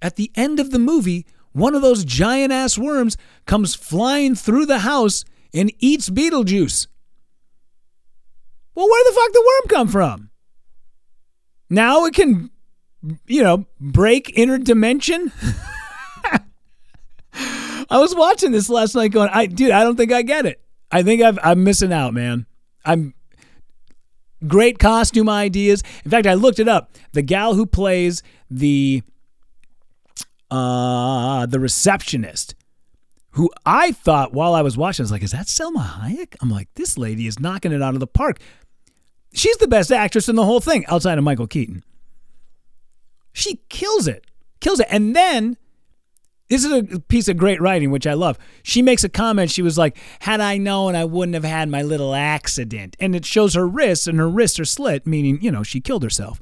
at 0.02 0.16
the 0.16 0.32
end 0.36 0.60
of 0.60 0.72
the 0.72 0.80
movie 0.80 1.26
one 1.52 1.76
of 1.76 1.82
those 1.82 2.06
giant 2.06 2.54
ass 2.54 2.78
worms 2.78 3.18
comes 3.46 3.76
flying 3.76 4.36
through 4.36 4.66
the 4.66 4.80
house 4.80 5.26
and 5.54 5.72
eats 5.80 6.10
Beetlejuice. 6.10 6.88
Well, 8.76 8.88
where 8.88 9.04
the 9.04 9.16
fuck 9.16 9.34
the 9.34 9.42
worm 9.42 9.70
come 9.70 9.88
from? 9.88 10.30
Now 11.70 12.06
it 12.06 12.14
can, 12.14 12.50
you 13.28 13.44
know, 13.44 13.66
break 13.80 14.38
inner 14.38 14.58
dimension. 14.58 15.32
I 17.92 17.98
was 17.98 18.16
watching 18.16 18.52
this 18.52 18.70
last 18.70 18.96
night, 18.96 19.12
going, 19.12 19.30
"I, 19.34 19.48
dude, 19.48 19.72
I 19.72 19.84
don't 19.84 19.96
think 19.96 20.12
I 20.12 20.22
get 20.22 20.46
it. 20.46 20.62
I 20.92 21.04
think 21.04 21.22
I've, 21.22 21.40
I'm 21.44 21.64
missing 21.64 21.92
out, 21.92 22.14
man. 22.14 22.46
I'm 22.86 23.14
Great 24.48 24.80
costume 24.80 25.30
ideas. 25.30 25.84
In 26.06 26.12
fact, 26.12 26.28
I 26.28 26.34
looked 26.34 26.60
it 26.60 26.68
up. 26.68 26.92
The 27.12 27.22
gal 27.22 27.56
who 27.56 27.66
plays 27.66 28.24
the 28.50 29.04
uh 30.52 31.46
the 31.46 31.60
receptionist 31.60 32.56
who 33.32 33.50
I 33.66 33.92
thought 33.92 34.34
while 34.34 34.56
I 34.56 34.62
was 34.62 34.78
watching, 34.78 35.04
I 35.04 35.06
was 35.06 35.12
like, 35.12 35.24
is 35.24 35.32
that 35.32 35.46
Salma 35.46 35.86
Hayek? 35.86 36.36
I'm 36.42 36.50
like, 36.50 36.68
this 36.76 36.98
lady 36.98 37.28
is 37.28 37.40
knocking 37.40 37.72
it 37.72 37.82
out 37.82 37.94
of 37.94 38.00
the 38.00 38.08
park. 38.08 38.40
She's 39.34 39.58
the 39.58 39.68
best 39.68 39.92
actress 39.92 40.28
in 40.28 40.36
the 40.36 40.46
whole 40.46 40.60
thing 40.60 40.86
outside 40.88 41.18
of 41.18 41.24
Michael 41.24 41.48
Keaton. 41.48 41.84
She 43.32 43.62
kills 43.70 44.08
it, 44.08 44.26
kills 44.60 44.80
it. 44.80 44.88
And 44.90 45.16
then, 45.16 45.58
this 46.50 46.66
is 46.66 46.72
a 46.72 47.00
piece 47.00 47.28
of 47.28 47.38
great 47.38 47.62
writing, 47.62 47.92
which 47.92 48.08
I 48.08 48.14
love. 48.14 48.38
She 48.64 48.82
makes 48.82 49.04
a 49.04 49.10
comment. 49.10 49.52
She 49.52 49.62
was 49.62 49.78
like, 49.78 49.98
had 50.22 50.42
I 50.42 50.58
known, 50.58 50.96
I 50.96 51.06
wouldn't 51.06 51.36
have 51.36 51.44
had 51.44 51.70
my 51.70 51.84
little 51.84 52.16
accident. 52.16 52.98
And 53.00 53.16
it 53.16 53.24
shows 53.24 53.54
her 53.54 53.68
wrists, 53.68 54.08
and 54.08 54.18
her 54.18 54.30
wrists 54.30 54.60
are 54.60 54.66
slit, 54.66 55.06
meaning, 55.06 55.40
you 55.42 55.52
know, 55.52 55.62
she 55.62 55.80
killed 55.80 56.04
herself. 56.04 56.42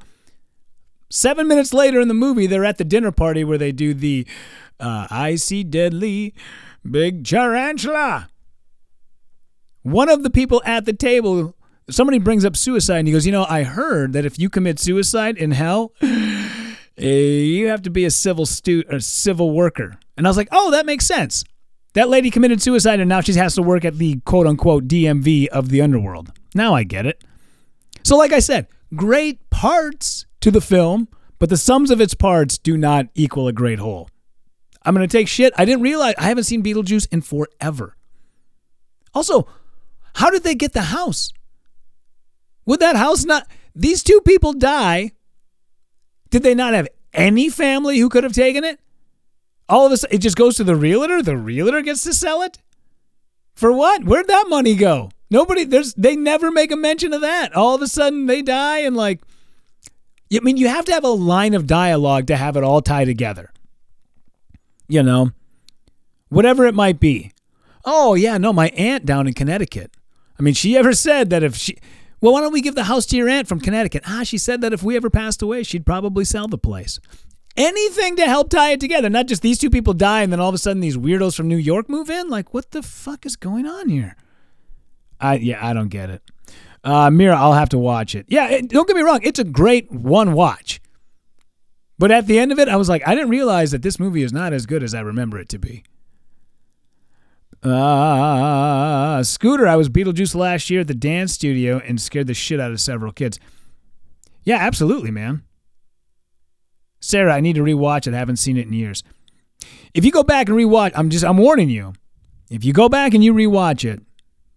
Seven 1.09 1.47
minutes 1.47 1.73
later 1.73 1.99
in 1.99 2.07
the 2.07 2.13
movie, 2.13 2.47
they're 2.47 2.65
at 2.65 2.77
the 2.77 2.83
dinner 2.83 3.11
party 3.11 3.43
where 3.43 3.57
they 3.57 3.71
do 3.71 3.93
the 3.93 4.25
uh, 4.79 5.07
I 5.09 5.35
see 5.35 5.63
deadly 5.63 6.33
big 6.89 7.25
tarantula. 7.25 8.29
One 9.83 10.09
of 10.09 10.23
the 10.23 10.29
people 10.29 10.61
at 10.65 10.85
the 10.85 10.93
table, 10.93 11.55
somebody 11.89 12.19
brings 12.19 12.43
up 12.45 12.55
suicide, 12.55 12.99
and 12.99 13.07
he 13.07 13.13
goes, 13.13 13.25
You 13.25 13.31
know, 13.31 13.45
I 13.47 13.63
heard 13.63 14.13
that 14.13 14.25
if 14.25 14.37
you 14.37 14.49
commit 14.49 14.79
suicide 14.79 15.37
in 15.37 15.51
hell, 15.51 15.93
Eh, 16.97 17.05
you 17.05 17.67
have 17.67 17.83
to 17.83 17.89
be 17.89 18.05
a 18.05 18.11
civil 18.11 18.45
stu- 18.45 18.83
a 18.89 18.99
civil 18.99 19.51
worker. 19.51 19.99
And 20.17 20.25
I 20.25 20.29
was 20.29 20.37
like, 20.37 20.49
Oh, 20.51 20.71
that 20.71 20.85
makes 20.85 21.05
sense. 21.05 21.43
That 21.93 22.09
lady 22.09 22.29
committed 22.29 22.61
suicide, 22.61 22.99
and 22.99 23.09
now 23.09 23.21
she 23.21 23.33
has 23.33 23.55
to 23.55 23.63
work 23.63 23.83
at 23.85 23.97
the 23.97 24.19
quote 24.25 24.45
unquote 24.47 24.87
DMV 24.87 25.47
of 25.47 25.69
the 25.69 25.81
underworld. 25.81 26.31
Now 26.53 26.73
I 26.75 26.83
get 26.83 27.05
it. 27.05 27.23
So, 28.03 28.17
like 28.17 28.31
I 28.31 28.39
said, 28.39 28.67
great 28.95 29.49
parts 29.49 30.25
to 30.41 30.51
the 30.51 30.61
film, 30.61 31.07
but 31.39 31.49
the 31.49 31.57
sums 31.57 31.91
of 31.91 31.99
its 31.99 32.13
parts 32.13 32.57
do 32.57 32.77
not 32.77 33.07
equal 33.15 33.47
a 33.47 33.53
great 33.53 33.79
whole. 33.79 34.09
I'm 34.83 34.95
going 34.95 35.07
to 35.07 35.11
take 35.11 35.27
shit. 35.27 35.53
I 35.57 35.65
didn't 35.65 35.81
realize 35.81 36.13
I 36.17 36.23
haven't 36.29 36.45
seen 36.45 36.63
Beetlejuice 36.63 37.07
in 37.11 37.21
forever. 37.21 37.97
Also, 39.13 39.47
how 40.15 40.29
did 40.29 40.43
they 40.43 40.55
get 40.55 40.73
the 40.73 40.83
house? 40.83 41.33
Would 42.65 42.79
that 42.79 42.95
house 42.95 43.25
not 43.25 43.47
these 43.75 44.03
two 44.03 44.21
people 44.21 44.53
die? 44.53 45.11
Did 46.29 46.43
they 46.43 46.55
not 46.55 46.73
have 46.73 46.87
any 47.13 47.49
family 47.49 47.99
who 47.99 48.09
could 48.09 48.23
have 48.23 48.33
taken 48.33 48.63
it? 48.63 48.79
All 49.69 49.85
of 49.85 49.91
a 49.91 49.97
sudden, 49.97 50.15
it 50.15 50.19
just 50.19 50.37
goes 50.37 50.55
to 50.57 50.63
the 50.63 50.75
realtor. 50.75 51.21
The 51.21 51.37
realtor 51.37 51.81
gets 51.81 52.03
to 52.03 52.13
sell 52.13 52.41
it. 52.41 52.59
For 53.55 53.71
what? 53.71 54.03
Where'd 54.03 54.27
that 54.27 54.45
money 54.47 54.75
go? 54.75 55.11
Nobody. 55.29 55.63
There's. 55.65 55.93
They 55.95 56.15
never 56.15 56.51
make 56.51 56.71
a 56.71 56.77
mention 56.77 57.11
of 57.11 57.21
that. 57.21 57.55
All 57.55 57.75
of 57.75 57.81
a 57.81 57.87
sudden, 57.87 58.27
they 58.27 58.41
die, 58.41 58.79
and 58.79 58.95
like, 58.95 59.19
I 60.33 60.39
mean, 60.39 60.57
you 60.57 60.67
have 60.67 60.85
to 60.85 60.93
have 60.93 61.03
a 61.03 61.09
line 61.09 61.53
of 61.53 61.67
dialogue 61.67 62.27
to 62.27 62.37
have 62.37 62.55
it 62.55 62.63
all 62.63 62.81
tie 62.81 63.05
together 63.05 63.51
you 64.87 65.03
know, 65.03 65.31
whatever 66.29 66.65
it 66.65 66.75
might 66.75 66.99
be. 66.99 67.31
Oh, 67.85 68.15
yeah, 68.15 68.37
no, 68.37 68.51
my 68.51 68.69
aunt 68.69 69.05
down 69.05 69.27
in 69.27 69.33
Connecticut. 69.33 69.91
I 70.39 70.43
mean, 70.43 70.53
she 70.53 70.77
ever 70.77 70.93
said 70.93 71.29
that 71.29 71.43
if 71.43 71.55
she, 71.55 71.77
well, 72.21 72.33
why 72.33 72.41
don't 72.41 72.53
we 72.53 72.61
give 72.61 72.75
the 72.75 72.85
house 72.85 73.05
to 73.07 73.17
your 73.17 73.29
aunt 73.29 73.47
from 73.47 73.59
Connecticut? 73.59 74.03
Ah, 74.07 74.23
she 74.23 74.37
said 74.37 74.61
that 74.61 74.73
if 74.73 74.83
we 74.83 74.95
ever 74.95 75.09
passed 75.09 75.41
away, 75.41 75.63
she'd 75.63 75.85
probably 75.85 76.25
sell 76.25 76.47
the 76.47 76.57
place. 76.57 76.99
Anything 77.55 78.15
to 78.17 78.25
help 78.25 78.49
tie 78.49 78.71
it 78.71 78.79
together, 78.79 79.09
not 79.09 79.27
just 79.27 79.41
these 79.41 79.57
two 79.57 79.69
people 79.69 79.93
die 79.93 80.21
and 80.21 80.31
then 80.31 80.39
all 80.39 80.49
of 80.49 80.55
a 80.55 80.59
sudden 80.59 80.79
these 80.79 80.97
weirdos 80.97 81.35
from 81.35 81.47
New 81.47 81.57
York 81.57 81.89
move 81.89 82.09
in. 82.09 82.29
Like, 82.29 82.53
what 82.53 82.71
the 82.71 82.83
fuck 82.83 83.25
is 83.25 83.35
going 83.35 83.65
on 83.65 83.89
here? 83.89 84.15
I 85.19 85.35
yeah, 85.37 85.65
I 85.65 85.73
don't 85.73 85.89
get 85.89 86.09
it. 86.09 86.21
Uh, 86.83 87.09
Mira, 87.09 87.35
I'll 87.35 87.53
have 87.53 87.69
to 87.69 87.77
watch 87.77 88.13
it. 88.15 88.25
Yeah, 88.29 88.49
it, 88.49 88.69
don't 88.69 88.87
get 88.87 88.95
me 88.95 89.01
wrong, 89.01 89.19
it's 89.23 89.39
a 89.39 89.43
great 89.43 89.91
one 89.91 90.33
watch. 90.33 90.79
But 91.99 92.11
at 92.11 92.27
the 92.27 92.37
end 92.37 92.51
of 92.51 92.59
it, 92.59 92.69
I 92.69 92.75
was 92.75 92.89
like, 92.89 93.01
I 93.07 93.15
didn't 93.15 93.29
realize 93.29 93.71
that 93.71 93.81
this 93.81 93.99
movie 93.99 94.21
is 94.21 94.31
not 94.31 94.53
as 94.53 94.67
good 94.67 94.83
as 94.83 94.93
I 94.93 95.01
remember 95.01 95.39
it 95.39 95.49
to 95.49 95.57
be. 95.57 95.83
Uh, 97.63 99.23
Scooter, 99.23 99.67
I 99.67 99.75
was 99.75 99.89
Beetlejuice 99.89 100.35
last 100.35 100.69
year 100.69 100.81
at 100.81 100.87
the 100.87 100.93
dance 100.93 101.33
studio 101.33 101.79
and 101.79 101.99
scared 101.99 102.27
the 102.27 102.33
shit 102.33 102.59
out 102.59 102.71
of 102.71 102.79
several 102.79 103.11
kids. 103.11 103.39
Yeah, 104.43 104.57
absolutely, 104.57 105.11
man. 105.11 105.43
Sarah, 106.99 107.33
I 107.33 107.41
need 107.41 107.55
to 107.55 107.63
rewatch 107.63 108.07
it. 108.07 108.13
I 108.13 108.17
haven't 108.17 108.37
seen 108.37 108.57
it 108.57 108.67
in 108.67 108.73
years. 108.73 109.03
If 109.93 110.05
you 110.05 110.11
go 110.11 110.23
back 110.23 110.49
and 110.49 110.57
rewatch, 110.57 110.91
I'm 110.95 111.09
just 111.09 111.25
I'm 111.25 111.37
warning 111.37 111.69
you. 111.69 111.93
If 112.49 112.63
you 112.63 112.73
go 112.73 112.89
back 112.89 113.13
and 113.13 113.23
you 113.23 113.33
rewatch 113.33 113.83
it, 113.83 114.01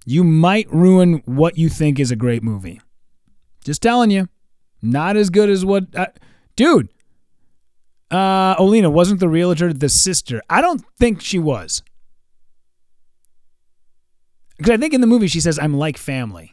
you 0.05 0.25
might 0.25 0.73
ruin 0.73 1.23
what 1.25 1.59
you 1.59 1.69
think 1.69 1.99
is 1.99 2.11
a 2.11 2.17
great 2.17 2.43
movie. 2.43 2.81
Just 3.65 3.83
telling 3.83 4.11
you. 4.11 4.29
Not 4.83 5.17
as 5.17 5.29
good 5.29 5.51
as 5.51 5.65
what 5.65 5.95
uh, 5.95 6.07
dude, 6.57 6.89
uh, 8.11 8.57
Olina 8.57 8.91
wasn't 8.91 9.21
the 9.21 9.29
realtor 9.29 9.73
the 9.73 9.89
sister. 9.91 10.41
I 10.49 10.61
don't 10.63 10.83
think 10.99 11.21
she 11.21 11.39
was. 11.39 11.83
Because 14.61 14.75
I 14.75 14.77
think 14.77 14.93
in 14.93 15.01
the 15.01 15.07
movie 15.07 15.27
she 15.27 15.41
says, 15.41 15.59
I'm 15.59 15.73
like 15.73 15.97
family. 15.97 16.53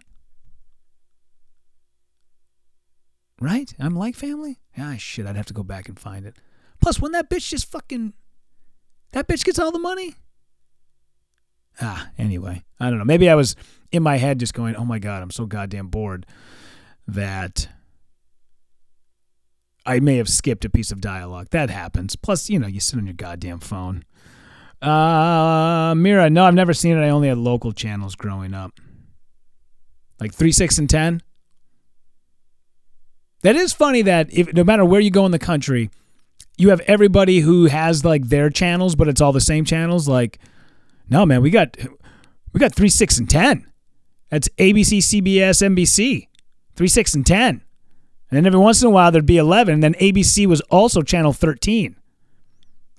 Right? 3.41 3.73
I'm 3.77 3.97
like 3.97 4.15
family? 4.15 4.59
Ah, 4.77 4.95
shit, 4.97 5.25
I'd 5.25 5.35
have 5.35 5.47
to 5.47 5.53
go 5.53 5.61
back 5.61 5.89
and 5.89 5.99
find 5.99 6.25
it. 6.25 6.37
Plus, 6.81 7.01
when 7.01 7.11
that 7.11 7.29
bitch 7.29 7.49
just 7.49 7.69
fucking. 7.69 8.13
That 9.11 9.27
bitch 9.27 9.43
gets 9.43 9.59
all 9.59 9.73
the 9.73 9.79
money? 9.79 10.15
Ah, 11.81 12.09
anyway. 12.17 12.63
I 12.79 12.89
don't 12.89 12.97
know. 12.97 13.03
Maybe 13.03 13.29
I 13.29 13.35
was 13.35 13.57
in 13.91 14.03
my 14.03 14.15
head 14.15 14.39
just 14.39 14.53
going, 14.53 14.77
oh 14.77 14.85
my 14.85 14.99
God, 14.99 15.21
I'm 15.21 15.29
so 15.29 15.45
goddamn 15.45 15.87
bored 15.87 16.25
that 17.09 17.67
I 19.85 19.99
may 19.99 20.15
have 20.15 20.29
skipped 20.29 20.63
a 20.63 20.69
piece 20.69 20.93
of 20.93 21.01
dialogue. 21.01 21.49
That 21.51 21.69
happens. 21.69 22.15
Plus, 22.15 22.49
you 22.49 22.57
know, 22.57 22.67
you 22.67 22.79
sit 22.79 22.99
on 22.99 23.05
your 23.05 23.15
goddamn 23.15 23.59
phone. 23.59 24.05
Uh, 24.81 25.93
Mira, 25.95 26.29
no, 26.29 26.45
I've 26.45 26.53
never 26.53 26.73
seen 26.73 26.97
it. 26.97 27.01
I 27.01 27.09
only 27.09 27.29
had 27.29 27.37
local 27.37 27.71
channels 27.71 28.15
growing 28.15 28.53
up. 28.53 28.79
Like 30.19 30.33
3, 30.33 30.51
6, 30.51 30.77
and 30.77 30.89
10. 30.89 31.21
That 33.41 33.55
is 33.55 33.73
funny 33.73 34.01
that 34.01 34.31
if 34.31 34.53
no 34.53 34.63
matter 34.63 34.83
where 34.83 34.99
you 34.99 35.11
go 35.11 35.25
in 35.25 35.31
the 35.31 35.39
country, 35.39 35.89
you 36.57 36.69
have 36.69 36.79
everybody 36.81 37.39
who 37.39 37.65
has 37.65 38.03
like 38.03 38.29
their 38.29 38.49
channels, 38.49 38.95
but 38.95 39.07
it's 39.07 39.21
all 39.21 39.31
the 39.31 39.41
same 39.41 39.63
channels. 39.63 40.07
Like, 40.07 40.39
no, 41.09 41.25
man, 41.25 41.41
we 41.41 41.49
got 41.49 41.77
we 42.53 42.59
got 42.59 42.73
3, 42.73 42.89
6, 42.89 43.17
and 43.19 43.29
10. 43.29 43.71
That's 44.29 44.49
ABC, 44.57 44.97
CBS, 44.97 45.61
NBC. 45.61 46.27
3, 46.75 46.87
6, 46.87 47.15
and 47.15 47.25
10. 47.25 47.49
And 47.49 48.37
then 48.37 48.45
every 48.45 48.59
once 48.59 48.81
in 48.81 48.87
a 48.87 48.91
while 48.91 49.11
there'd 49.11 49.25
be 49.25 49.37
11. 49.37 49.75
And 49.75 49.83
then 49.83 49.93
ABC 49.95 50.45
was 50.47 50.61
also 50.61 51.01
channel 51.01 51.33
13. 51.33 51.95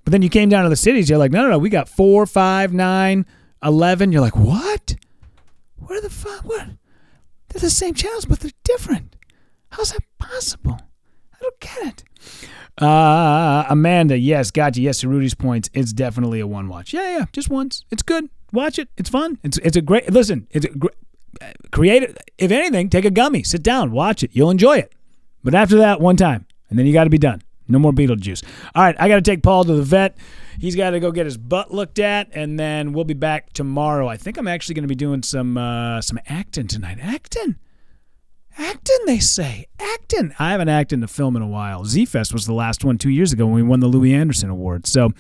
But 0.09 0.12
then 0.12 0.23
you 0.23 0.31
came 0.31 0.49
down 0.49 0.62
to 0.62 0.71
the 0.71 0.75
cities, 0.77 1.11
you're 1.11 1.18
like, 1.18 1.33
no, 1.33 1.42
no, 1.42 1.51
no, 1.51 1.59
we 1.59 1.68
got 1.68 1.87
4, 1.87 2.25
5, 2.25 2.73
9, 2.73 3.27
11. 3.62 4.11
You're 4.11 4.23
like, 4.23 4.37
what? 4.37 4.97
Where 5.77 6.01
the 6.01 6.09
fuck? 6.09 6.47
What? 6.47 6.66
They're 7.49 7.61
the 7.61 7.68
same 7.68 7.92
channels, 7.92 8.25
but 8.25 8.40
they're 8.40 8.51
different. 8.64 9.16
How's 9.68 9.92
that 9.92 10.01
possible? 10.18 10.79
I 11.35 11.37
don't 11.42 11.61
get 11.61 11.87
it. 11.88 12.05
Uh, 12.83 13.66
Amanda, 13.68 14.16
yes, 14.16 14.51
gotcha. 14.51 14.81
Yes, 14.81 15.01
to 15.01 15.11
Rudy's 15.11 15.35
points, 15.35 15.68
it's 15.75 15.92
definitely 15.92 16.40
a 16.40 16.47
one 16.47 16.68
watch. 16.68 16.94
Yeah, 16.94 17.18
yeah, 17.18 17.25
just 17.35 17.51
once. 17.51 17.85
It's 17.90 18.03
good. 18.03 18.31
Watch 18.51 18.79
it. 18.79 18.88
It's 18.97 19.11
fun. 19.11 19.38
It's 19.44 19.59
it's 19.59 19.77
a 19.77 19.83
great. 19.83 20.11
Listen, 20.11 20.49
it's 20.53 20.64
a 20.64 20.71
great. 20.71 20.94
Create 21.71 22.03
it. 22.03 22.16
If 22.38 22.51
anything, 22.51 22.88
take 22.88 23.05
a 23.05 23.11
gummy, 23.11 23.42
sit 23.42 23.62
down, 23.62 23.90
watch 23.92 24.23
it. 24.23 24.31
You'll 24.33 24.49
enjoy 24.49 24.79
it. 24.79 24.94
But 25.44 25.55
after 25.55 25.77
that, 25.77 26.01
one 26.01 26.16
time, 26.16 26.47
and 26.71 26.79
then 26.79 26.87
you 26.87 26.94
got 26.94 27.05
to 27.05 27.11
be 27.11 27.18
done. 27.18 27.42
No 27.69 27.79
more 27.79 27.93
Beetlejuice. 27.93 28.43
All 28.75 28.83
right, 28.83 28.97
I 28.99 29.09
got 29.09 29.17
to 29.17 29.23
take 29.23 29.43
Paul 29.43 29.65
to 29.65 29.75
the 29.75 29.83
vet. 29.83 30.17
He's 30.59 30.75
got 30.75 30.91
to 30.91 31.01
go 31.01 31.13
get 31.13 31.27
his 31.27 31.37
butt 31.37 31.73
looked 31.73 31.99
at, 31.99 32.31
and 32.33 32.59
then 32.59 32.93
we'll 32.93 33.05
be 33.05 33.15
back 33.15 33.53
tomorrow. 33.53 34.09
I 34.09 34.17
think 34.17 34.39
I'm 34.39 34.49
actually 34.49 34.75
going 34.75 34.85
to 34.85 34.89
be 34.89 34.95
doing 34.95 35.23
some 35.23 35.57
uh, 35.57 36.01
some 36.01 36.19
acting 36.27 36.67
tonight. 36.67 36.99
Acting, 37.01 37.57
acting. 38.57 38.97
They 39.07 39.19
say 39.19 39.67
acting. 39.79 40.35
I 40.39 40.51
haven't 40.51 40.69
acted 40.69 40.99
in 40.99 41.05
a 41.05 41.09
film 41.09 41.37
in 41.37 41.43
a 41.43 41.47
while. 41.47 41.85
Z 41.85 42.07
Fest 42.07 42.33
was 42.33 42.47
the 42.47 42.55
last 42.55 42.85
one 42.85 42.99
two 42.99 43.11
years 43.11 43.33
ago 43.33 43.47
when 43.47 43.55
we 43.55 43.63
won 43.63 43.81
the 43.81 43.87
Louie 43.87 44.15
Anderson 44.15 44.51
Award. 44.51 44.87
So 44.87 45.11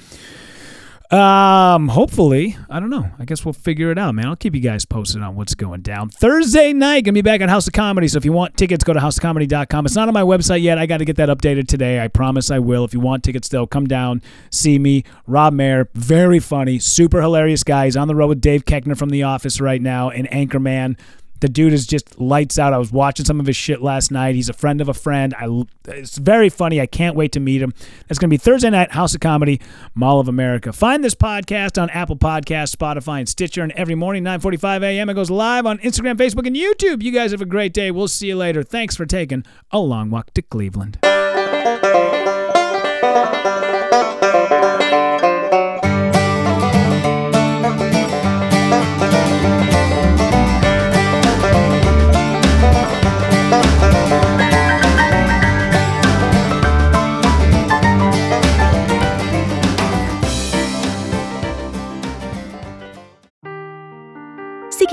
um, 1.10 1.88
hopefully, 1.88 2.56
I 2.68 2.80
don't 2.80 2.90
know. 2.90 3.10
I 3.18 3.24
guess 3.24 3.42
we'll 3.42 3.54
figure 3.54 3.90
it 3.90 3.98
out, 3.98 4.14
man. 4.14 4.26
I'll 4.26 4.36
keep 4.36 4.54
you 4.54 4.60
guys 4.60 4.84
posted 4.84 5.22
on 5.22 5.36
what's 5.36 5.54
going 5.54 5.80
down. 5.80 6.10
Thursday 6.10 6.74
night, 6.74 7.04
gonna 7.04 7.14
be 7.14 7.22
back 7.22 7.40
at 7.40 7.48
House 7.48 7.66
of 7.66 7.72
Comedy. 7.72 8.08
So 8.08 8.18
if 8.18 8.26
you 8.26 8.32
want 8.32 8.58
tickets, 8.58 8.84
go 8.84 8.92
to 8.92 9.00
houseofcomedy.com. 9.00 9.86
It's 9.86 9.94
not 9.94 10.08
on 10.08 10.14
my 10.14 10.22
website 10.22 10.60
yet. 10.60 10.76
I 10.76 10.84
got 10.84 10.98
to 10.98 11.06
get 11.06 11.16
that 11.16 11.30
updated 11.30 11.66
today. 11.66 12.00
I 12.00 12.08
promise 12.08 12.50
I 12.50 12.58
will. 12.58 12.84
If 12.84 12.92
you 12.92 13.00
want 13.00 13.24
tickets, 13.24 13.46
still 13.46 13.66
come 13.66 13.86
down, 13.86 14.20
see 14.50 14.78
me. 14.78 15.04
Rob 15.26 15.54
Mayer, 15.54 15.88
very 15.94 16.40
funny, 16.40 16.78
super 16.78 17.22
hilarious 17.22 17.64
guy. 17.64 17.86
He's 17.86 17.96
on 17.96 18.08
the 18.08 18.14
road 18.14 18.28
with 18.28 18.40
Dave 18.42 18.66
Koechner 18.66 18.96
from 18.96 19.08
The 19.08 19.22
Office 19.22 19.62
right 19.62 19.80
now, 19.80 20.10
and 20.10 20.28
Anchorman 20.28 20.98
The 21.40 21.48
dude 21.48 21.72
is 21.72 21.86
just 21.86 22.18
lights 22.20 22.58
out. 22.58 22.72
I 22.72 22.78
was 22.78 22.92
watching 22.92 23.24
some 23.24 23.40
of 23.40 23.46
his 23.46 23.56
shit 23.56 23.80
last 23.80 24.10
night. 24.10 24.34
He's 24.34 24.48
a 24.48 24.52
friend 24.52 24.80
of 24.80 24.88
a 24.88 24.94
friend. 24.94 25.34
I, 25.38 25.64
it's 25.86 26.18
very 26.18 26.48
funny. 26.48 26.80
I 26.80 26.86
can't 26.86 27.14
wait 27.16 27.32
to 27.32 27.40
meet 27.40 27.62
him. 27.62 27.72
That's 28.08 28.18
going 28.18 28.28
to 28.28 28.32
be 28.32 28.38
Thursday 28.38 28.70
night, 28.70 28.92
House 28.92 29.14
of 29.14 29.20
Comedy, 29.20 29.60
Mall 29.94 30.20
of 30.20 30.28
America. 30.28 30.72
Find 30.72 31.04
this 31.04 31.14
podcast 31.14 31.80
on 31.80 31.90
Apple 31.90 32.16
Podcasts, 32.16 32.74
Spotify, 32.74 33.20
and 33.20 33.28
Stitcher. 33.28 33.62
And 33.62 33.72
every 33.72 33.94
morning, 33.94 34.24
9:45 34.24 34.82
a.m., 34.82 35.10
it 35.10 35.14
goes 35.14 35.30
live 35.30 35.66
on 35.66 35.78
Instagram, 35.78 36.16
Facebook, 36.16 36.46
and 36.46 36.56
YouTube. 36.56 37.02
You 37.02 37.12
guys 37.12 37.30
have 37.32 37.42
a 37.42 37.46
great 37.46 37.72
day. 37.72 37.90
We'll 37.90 38.08
see 38.08 38.28
you 38.28 38.36
later. 38.36 38.62
Thanks 38.62 38.96
for 38.96 39.06
taking 39.06 39.44
a 39.70 39.78
long 39.78 40.10
walk 40.10 40.32
to 40.34 40.42
Cleveland. 40.42 40.98